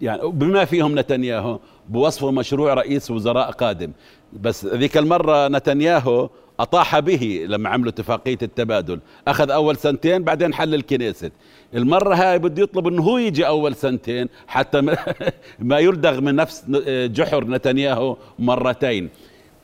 يعني 0.00 0.22
بما 0.24 0.64
فيهم 0.64 0.98
نتنياهو 0.98 1.58
بوصفه 1.88 2.30
مشروع 2.30 2.74
رئيس 2.74 3.10
وزراء 3.10 3.50
قادم. 3.50 3.92
بس 4.32 4.66
ذيك 4.66 4.96
المرة 4.96 5.48
نتنياهو 5.48 6.30
أطاح 6.60 6.98
به 6.98 7.44
لما 7.48 7.68
عملوا 7.68 7.90
اتفاقية 7.92 8.38
التبادل. 8.42 9.00
أخذ 9.28 9.50
أول 9.50 9.76
سنتين 9.76 10.24
بعدين 10.24 10.54
حل 10.54 10.74
الكنيست. 10.74 11.32
المرة 11.74 12.14
هاي 12.14 12.38
بده 12.38 12.62
يطلب 12.62 12.86
أنه 12.88 13.02
هو 13.02 13.18
يجي 13.18 13.46
أول 13.46 13.74
سنتين 13.74 14.28
حتى 14.46 14.80
ما- 15.58 15.78
يلدغ 15.86 16.20
من 16.20 16.34
نفس 16.36 16.64
جحر 17.06 17.44
نتنياهو 17.44 18.16
مرتين. 18.38 19.08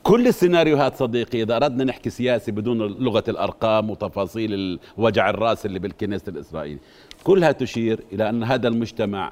كل 0.03 0.27
السيناريوهات 0.27 0.95
صديقي 0.95 1.43
إذا 1.43 1.55
أردنا 1.55 1.83
نحكي 1.83 2.09
سياسي 2.09 2.51
بدون 2.51 2.77
لغة 2.77 3.23
الأرقام 3.27 3.89
وتفاصيل 3.89 4.79
وجع 4.97 5.29
الرأس 5.29 5.65
اللي 5.65 5.79
بالكنيست 5.79 6.29
الإسرائيلي. 6.29 6.79
كلها 7.23 7.51
تشير 7.51 7.99
إلى 8.13 8.29
أن 8.29 8.43
هذا 8.43 8.67
المجتمع 8.67 9.31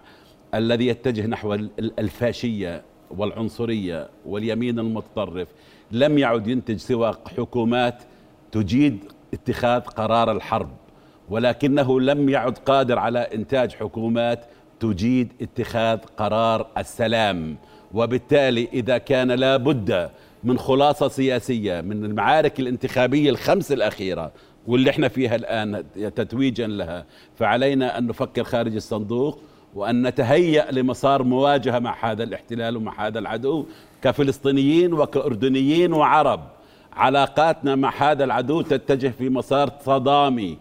الذي 0.56 0.88
يتجه 0.88 1.26
نحو 1.28 1.54
ال- 1.54 1.70
الفاشية 2.00 2.82
والعنصرية 3.18 4.10
واليمين 4.26 4.80
المتطرف 4.80 5.48
لم 5.92 6.18
يعد 6.18 6.48
ينتج 6.48 6.76
سوى 6.78 7.14
حكومات 7.38 8.04
تجيد 8.52 9.00
اتخاذ 9.34 9.80
قرار 9.82 10.32
الحرب 10.32 10.70
ولكنه 11.30 12.02
لم 12.02 12.30
يعد 12.30 12.58
قادر 12.58 13.00
على 13.00 13.20
إنتاج 13.20 13.72
حكومات 13.76 14.46
تجيد 14.80 15.34
اتخاذ 15.42 15.98
قرار 16.18 16.68
السلام. 16.78 17.58
وبالتالي 17.94 18.68
إذا 18.74 18.98
كان 18.98 19.32
لا 19.32 19.58
بد 19.58 20.10
من 20.44 20.58
خلاصة 20.58 21.08
سياسية 21.08 21.82
من 21.82 22.06
المعارك 22.06 22.60
الانتخابية 22.60 23.30
الخمس 23.30 23.72
الأخيرة 23.72 24.32
واللي 24.68 24.90
إحنا 24.90 25.08
فيها 25.08 25.36
الآن 25.36 25.84
تتويجا 26.16 26.68
لها 26.68 27.06
فعلينا 27.36 27.98
أن 27.98 28.08
نفكر 28.08 28.44
خارج 28.44 28.76
الصندوق 28.76 29.40
وأن 29.76 30.08
نتهيأ 30.08 30.72
لمسار 30.72 31.24
مواجهة 31.24 31.80
مع 31.80 32.12
هذا 32.12 32.24
الاحتلال 32.24 32.78
ومع 32.78 33.08
هذا 33.08 33.20
العدو 33.20 33.66
كفلسطينيين 34.06 34.94
وكأردنيين 34.94 35.94
وعرب. 35.94 36.40
علاقاتنا 36.94 37.76
مع 37.76 37.94
هذا 37.98 38.24
العدو 38.24 38.62
تتجه 38.62 39.14
في 39.18 39.30
مسار 39.30 39.70
صدامي. 39.86 40.58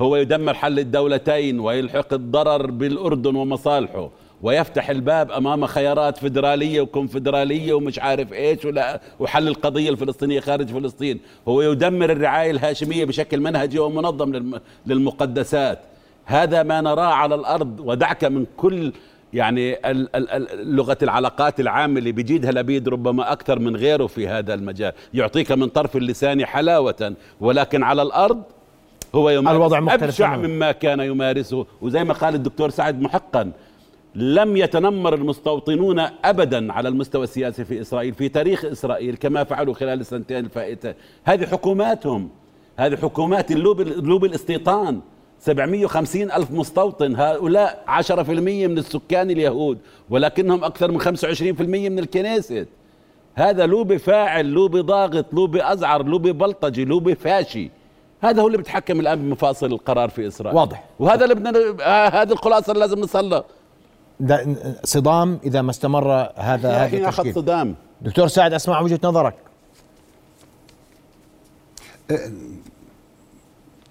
هو 0.00 0.16
يدمر 0.16 0.54
حل 0.54 0.78
الدولتين 0.78 1.60
ويلحق 1.60 2.12
الضرر 2.12 2.70
بالأردن 2.70 3.36
ومصالحه 3.36 4.10
ويفتح 4.42 4.90
الباب 4.90 5.30
أمام 5.30 5.66
خيارات 5.66 6.18
فدرالية 6.18 6.80
وكونفدرالية 6.80 7.72
ومش 7.72 7.98
عارف 7.98 8.32
إيش 8.32 8.64
ولا 8.64 9.00
وحل 9.20 9.48
القضية 9.48 9.90
الفلسطينية 9.90 10.40
خارج 10.40 10.68
فلسطين. 10.68 11.20
هو 11.48 11.62
يدمر 11.62 12.12
الرعاية 12.12 12.50
الهاشمية 12.50 13.04
بشكل 13.04 13.40
منهجي 13.40 13.78
ومنظم 13.78 14.32
للم- 14.32 14.60
للمقدسات. 14.86 15.78
هذا 16.24 16.62
ما 16.62 16.80
نراه 16.80 17.12
على 17.12 17.34
الأرض 17.34 17.80
ودعك 17.80 18.24
من 18.24 18.46
كل 18.56 18.92
يعني 19.32 19.90
ال- 19.90 20.16
ال- 20.16 20.30
ال- 20.30 20.76
لغة 20.76 20.98
العلاقات 21.02 21.60
العامة 21.60 21.98
اللي 21.98 22.12
بيجيدها 22.12 22.52
لبيد 22.52 22.88
ربما 22.88 23.32
أكثر 23.32 23.58
من 23.58 23.76
غيره 23.76 24.06
في 24.06 24.28
هذا 24.28 24.54
المجال. 24.54 24.92
يعطيك 25.14 25.52
من 25.52 25.68
طرف 25.68 25.96
اللسان 25.96 26.46
حلاوة 26.46 27.14
ولكن 27.40 27.82
على 27.82 28.02
الأرض 28.02 28.42
هو 29.14 29.30
يمارس 29.30 29.56
الوضع 29.56 29.80
مختلف 29.80 30.02
أبشع 30.02 30.26
تماماً. 30.36 30.48
مما 30.48 30.72
كان 30.72 31.00
يمارسه. 31.00 31.66
وزي 31.82 32.04
ما 32.04 32.14
قال 32.14 32.34
الدكتور 32.34 32.70
سعد 32.70 33.00
محقا 33.00 33.52
لم 34.14 34.56
يتنمر 34.56 35.14
المستوطنون 35.14 35.98
ابدا 36.24 36.72
على 36.72 36.88
المستوى 36.88 37.24
السياسي 37.24 37.64
في 37.64 37.80
إسرائيل 37.80 38.14
في 38.14 38.28
تاريخ 38.28 38.64
إسرائيل 38.64 39.16
كما 39.16 39.44
فعلوا 39.44 39.74
خلال 39.74 40.00
السنتين 40.00 40.44
الفائتة 40.44 40.94
هذه 41.24 41.46
حكوماتهم 41.46 42.28
هذه 42.76 42.96
حكومات 42.96 43.50
اللوبي 43.50 43.80
اللوبي 43.80 44.24
الاستيطان. 44.24 45.00
750 45.40 46.22
ألف 46.32 46.50
مستوطن 46.50 47.16
هؤلاء 47.16 47.84
10% 47.86 48.10
من 48.30 48.78
السكان 48.78 49.30
اليهود 49.30 49.78
ولكنهم 50.10 50.64
أكثر 50.64 50.92
من 50.92 51.00
25% 51.00 51.60
من 51.60 51.98
الكنيست. 51.98 52.68
هذا 53.34 53.66
لوبي 53.66 53.98
فاعل 53.98 54.46
لوبي 54.46 54.80
ضاغط 54.80 55.34
لوبي 55.34 55.72
أزعر 55.72 56.02
لوبي 56.02 56.32
بلطجي 56.32 56.84
لوبي 56.84 57.14
فاشي 57.14 57.70
هذا 58.20 58.42
هو 58.42 58.46
اللي 58.46 58.58
بيتحكم 58.58 59.00
الآن 59.00 59.18
بمفاصل 59.18 59.66
القرار 59.66 60.08
في 60.08 60.26
إسرائيل. 60.26 60.58
واضح. 60.58 60.84
وهذا 60.98 61.24
اللي 61.24 61.34
بدنا 61.34 61.76
آه، 61.80 62.08
هذه 62.08 62.32
الخلاصة 62.32 62.72
اللي 62.72 62.80
لازم 62.80 62.98
نصلها. 63.00 63.44
ده 64.20 64.46
صدام 64.84 65.38
إذا 65.44 65.62
ما 65.62 65.70
استمر 65.70 66.12
هذا 66.36 66.70
هذا 66.70 66.96
التشكيل. 66.96 67.34
صدام. 67.34 67.74
دكتور 68.00 68.28
سعد 68.28 68.52
أسمع 68.52 68.80
وجهة 68.80 69.00
نظرك. 69.04 69.34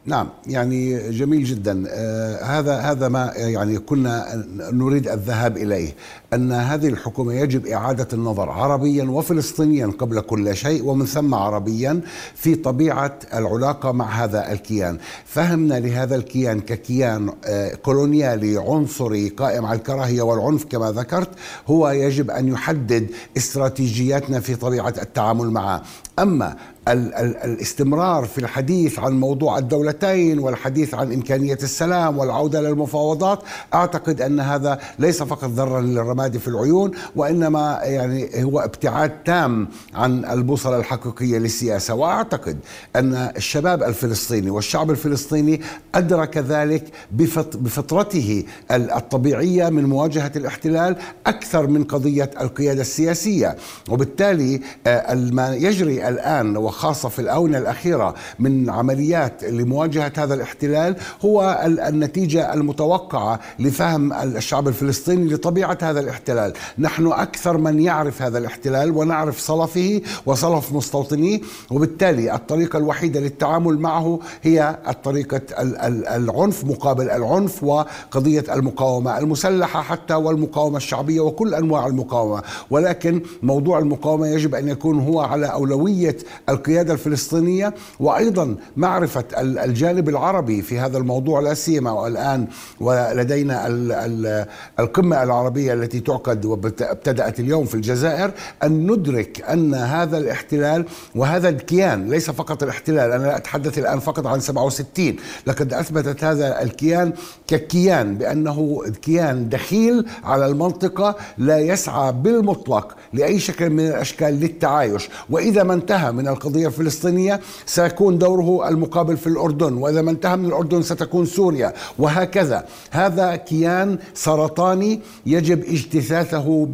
نعم 0.07 0.27
يعني 0.47 1.09
جميل 1.11 1.43
جدا. 1.43 1.83
آه 1.89 2.43
هذا 2.43 2.77
هذا 2.77 3.07
ما 3.07 3.31
يعني 3.35 3.77
كنا 3.77 4.45
نريد 4.71 5.07
الذهاب 5.07 5.57
إليه 5.57 5.95
أن 6.33 6.51
هذه 6.51 6.87
الحكومة 6.87 7.33
يجب 7.33 7.65
إعادة 7.67 8.07
النظر 8.13 8.49
عربيا 8.49 9.03
وفلسطينيا 9.03 9.87
قبل 9.87 10.21
كل 10.21 10.55
شيء 10.55 10.85
ومن 10.85 11.05
ثم 11.05 11.35
عربيا 11.35 12.01
في 12.35 12.55
طبيعة 12.55 13.19
العلاقة 13.33 13.91
مع 13.91 14.23
هذا 14.23 14.51
الكيان. 14.51 14.97
فهمنا 15.25 15.79
لهذا 15.79 16.15
الكيان 16.15 16.59
ككيان 16.59 17.29
آه 17.45 17.75
كولونيالي 17.75 18.57
عنصري 18.57 19.29
قائم 19.29 19.65
على 19.65 19.77
الكراهية 19.77 20.21
والعنف 20.21 20.65
كما 20.65 20.91
ذكرت 20.91 21.29
هو 21.67 21.89
يجب 21.89 22.31
أن 22.31 22.47
يحدد 22.47 23.07
استراتيجياتنا 23.37 24.39
في 24.39 24.55
طبيعة 24.55 24.93
التعامل 25.01 25.51
معه. 25.51 25.81
أما 26.19 26.55
ال- 26.87 27.13
ال- 27.13 27.37
الاستمرار 27.37 28.25
في 28.25 28.37
الحديث 28.37 28.99
عن 28.99 29.19
موضوع 29.19 29.57
الدولتين 29.57 30.39
والحديث 30.39 30.93
عن 30.93 31.13
إمكانية 31.13 31.57
السلام 31.63 32.17
والعودة 32.17 32.61
للمفاوضات 32.61 33.39
أعتقد 33.73 34.21
أن 34.21 34.39
هذا 34.39 34.79
ليس 34.99 35.23
فقط 35.23 35.49
ذرا 35.49 35.81
للرماد 35.81 36.37
في 36.37 36.47
العيون 36.47 36.91
وإنما 37.15 37.79
يعني 37.83 38.43
هو 38.43 38.59
ابتعاد 38.59 39.23
تام 39.23 39.67
عن 39.93 40.25
البوصلة 40.25 40.77
الحقيقية 40.77 41.37
للسياسة. 41.37 41.93
وأعتقد 41.93 42.57
أن 42.95 43.13
الشباب 43.37 43.83
الفلسطيني 43.83 44.49
والشعب 44.49 44.91
الفلسطيني 44.91 45.61
أدرك 45.95 46.37
ذلك 46.37 46.83
بفط 47.11 47.57
بفطرته 47.57 48.43
ال- 48.71 48.91
الطبيعية 48.91 49.69
من 49.69 49.85
مواجهة 49.85 50.31
الاحتلال 50.35 50.95
أكثر 51.27 51.67
من 51.67 51.83
قضية 51.83 52.31
القيادة 52.41 52.81
السياسية. 52.81 53.55
وبالتالي 53.89 54.61
آه، 54.87 55.13
ما 55.15 55.55
يجري 55.55 56.07
الآن 56.07 56.57
وخاصة 56.75 57.09
في 57.09 57.19
الآونة 57.19 57.57
الأخيرة 57.57 58.15
من 58.39 58.69
عمليات 58.69 59.43
لمواجهة 59.43 60.11
هذا 60.17 60.33
الاحتلال 60.33 60.95
هو 61.25 61.61
ال- 61.65 61.79
النتيجة 61.79 62.53
المتوقعة 62.53 63.39
لفهم 63.59 64.13
الشعب 64.13 64.67
الفلسطيني 64.67 65.33
لطبيعة 65.33 65.77
هذا 65.81 65.99
الاحتلال. 65.99 66.53
نحن 66.79 67.07
أكثر 67.07 67.57
من 67.57 67.79
يعرف 67.79 68.21
هذا 68.21 68.37
الاحتلال 68.37 68.91
ونعرف 68.97 69.39
صلفه 69.39 70.01
وصلف 70.25 70.71
مستوطنيه 70.73 71.39
وبالتالي 71.71 72.35
الطريقة 72.35 72.77
الوحيدة 72.77 73.19
للتعامل 73.19 73.79
معه 73.79 74.19
هي 74.43 74.77
الطريقة 74.87 75.41
ال- 75.59 75.77
ال- 75.77 76.07
العنف 76.07 76.65
مقابل 76.65 77.09
العنف 77.09 77.63
وقضية 77.63 78.43
المقاومة 78.53 79.17
المسلحة 79.17 79.81
حتى 79.81 80.13
والمقاومة 80.13 80.77
الشعبية 80.77 81.21
وكل 81.21 81.53
أنواع 81.53 81.87
المقاومة. 81.87 82.41
ولكن 82.69 83.21
موضوع 83.43 83.79
المقاومة 83.79 84.27
يجب 84.27 84.55
أن 84.55 84.67
يكون 84.67 84.99
هو 84.99 85.19
على 85.21 85.45
أولوية 85.45 86.17
القيادة 86.65 86.93
الفلسطينية 86.93 87.73
وأيضا 87.99 88.55
معرفة 88.77 89.23
ال- 89.37 89.59
الجانب 89.59 90.09
العربي 90.09 90.61
في 90.61 90.79
هذا 90.79 90.97
الموضوع 90.97 91.39
لا 91.39 91.53
سيما 91.53 91.91
والآن 91.91 92.47
ولدينا 92.79 93.67
ال- 93.67 93.91
ال- 93.91 94.45
القمة 94.79 95.23
العربية 95.23 95.73
التي 95.73 95.99
تعقد 95.99 96.45
وابتدأت 96.45 97.39
اليوم 97.39 97.65
في 97.65 97.75
الجزائر 97.75 98.31
أن 98.63 98.91
ندرك 98.91 99.41
أن 99.49 99.73
هذا 99.73 100.17
الاحتلال 100.17 100.85
وهذا 101.15 101.49
الكيان 101.49 102.09
ليس 102.09 102.29
فقط 102.29 102.63
الاحتلال 102.63 103.11
أنا 103.11 103.23
لا 103.23 103.37
أتحدث 103.37 103.77
الآن 103.79 103.99
فقط 103.99 104.27
عن 104.27 104.39
67 104.39 105.15
لقد 105.47 105.73
أثبتت 105.73 106.23
هذا 106.23 106.61
الكيان 106.61 107.13
ككيان 107.47 108.17
بأنه 108.17 108.81
كيان 109.01 109.49
دخيل 109.49 110.05
على 110.23 110.45
المنطقة 110.45 111.15
لا 111.37 111.59
يسعى 111.59 112.11
بالمطلق 112.13 112.95
لأي 113.15 113.39
شكل 113.39 113.69
من 113.69 113.87
الأشكال 113.87 114.33
للتعايش. 114.39 115.09
وإذا 115.29 115.63
ما 115.63 115.73
انتهى 115.73 116.11
من 116.11 116.27
القضية 116.27 116.67
الفلسطينية 116.67 117.39
سيكون 117.65 118.17
دوره 118.17 118.69
المقابل 118.69 119.17
في 119.17 119.27
الأردن. 119.27 119.73
وإذا 119.73 120.01
ما 120.01 120.11
انتهى 120.11 120.35
من 120.37 120.45
الأردن 120.45 120.81
ستكون 120.81 121.25
سوريا. 121.25 121.73
وهكذا. 121.99 122.65
هذا 122.91 123.35
كيان 123.35 123.97
سرطاني 124.13 124.99
يجب 125.25 125.63
اجتثاثه 125.63 126.65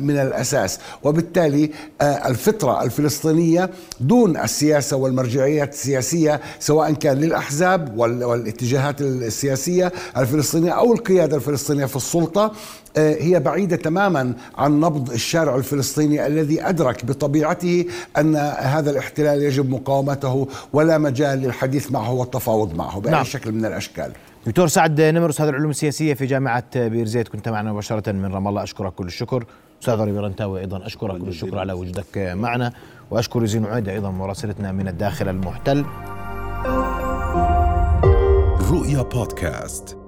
من 0.00 0.16
الأساس. 0.18 0.78
وبالتالي 1.02 1.70
آه، 2.00 2.28
الفطرة 2.28 2.82
الفلسطينية 2.82 3.70
دون 4.00 4.36
السياسة 4.36 4.96
والمرجعيات 4.96 5.72
السياسية 5.74 6.40
سواء 6.60 6.92
كان 6.92 7.16
للأحزاب 7.20 7.98
وال- 7.98 8.24
والاتجاهات 8.24 9.00
السياسية 9.00 9.92
الفلسطينية 10.16 10.70
أو 10.70 10.92
القيادة 10.92 11.36
الفلسطينية 11.36 11.84
في 11.86 11.96
السلطة 11.96 12.52
آه، 12.98 13.14
هي 13.22 13.40
بعيدة 13.40 13.76
تماما 13.76 14.32
عن 14.58 14.80
نبض 14.80 15.10
الشارع 15.10 15.56
الفلسطيني. 15.56 15.75
الذي 16.26 16.68
أدرك 16.68 17.04
بطبيعته 17.04 17.84
أن 18.18 18.36
هذا 18.58 18.90
الاحتلال 18.90 19.42
يجب 19.42 19.70
مقاومته 19.70 20.48
ولا 20.72 20.98
مجال 20.98 21.38
للحديث 21.38 21.92
معه 21.92 22.12
والتفاوض 22.12 22.74
معه 22.74 23.00
بأي 23.00 23.12
نعم. 23.12 23.24
شكل 23.24 23.52
من 23.52 23.64
الأشكال. 23.64 24.12
دكتور 24.46 24.68
سعد 24.68 25.00
نمر 25.00 25.30
أستاذ 25.30 25.46
العلوم 25.46 25.70
السياسية 25.70 26.14
في 26.14 26.26
جامعة 26.26 26.88
بير 26.88 27.06
زيت 27.06 27.28
كنت 27.28 27.48
معنا 27.48 27.72
مباشرة 27.72 28.12
من 28.12 28.34
رام 28.34 28.48
الله. 28.48 28.62
أشكرك 28.62 28.92
كل 28.92 29.06
الشكر. 29.06 29.44
أستاذ 29.82 29.94
ربي 29.94 30.18
رنتاوي 30.18 30.60
أيضا 30.60 30.86
أشكرك 30.86 31.20
كل 31.20 31.28
الشكر 31.28 31.58
على 31.58 31.72
وجودك 31.72 32.18
معنا. 32.18 32.72
وأشكر 33.10 33.46
زين 33.46 33.64
عويده 33.64 33.92
أيضا 33.92 34.10
مراسلتنا 34.10 34.72
من 34.72 34.88
الداخل 34.88 35.28
المحتل. 35.28 35.84
رؤيا 38.70 39.02
بودكاست. 39.02 40.05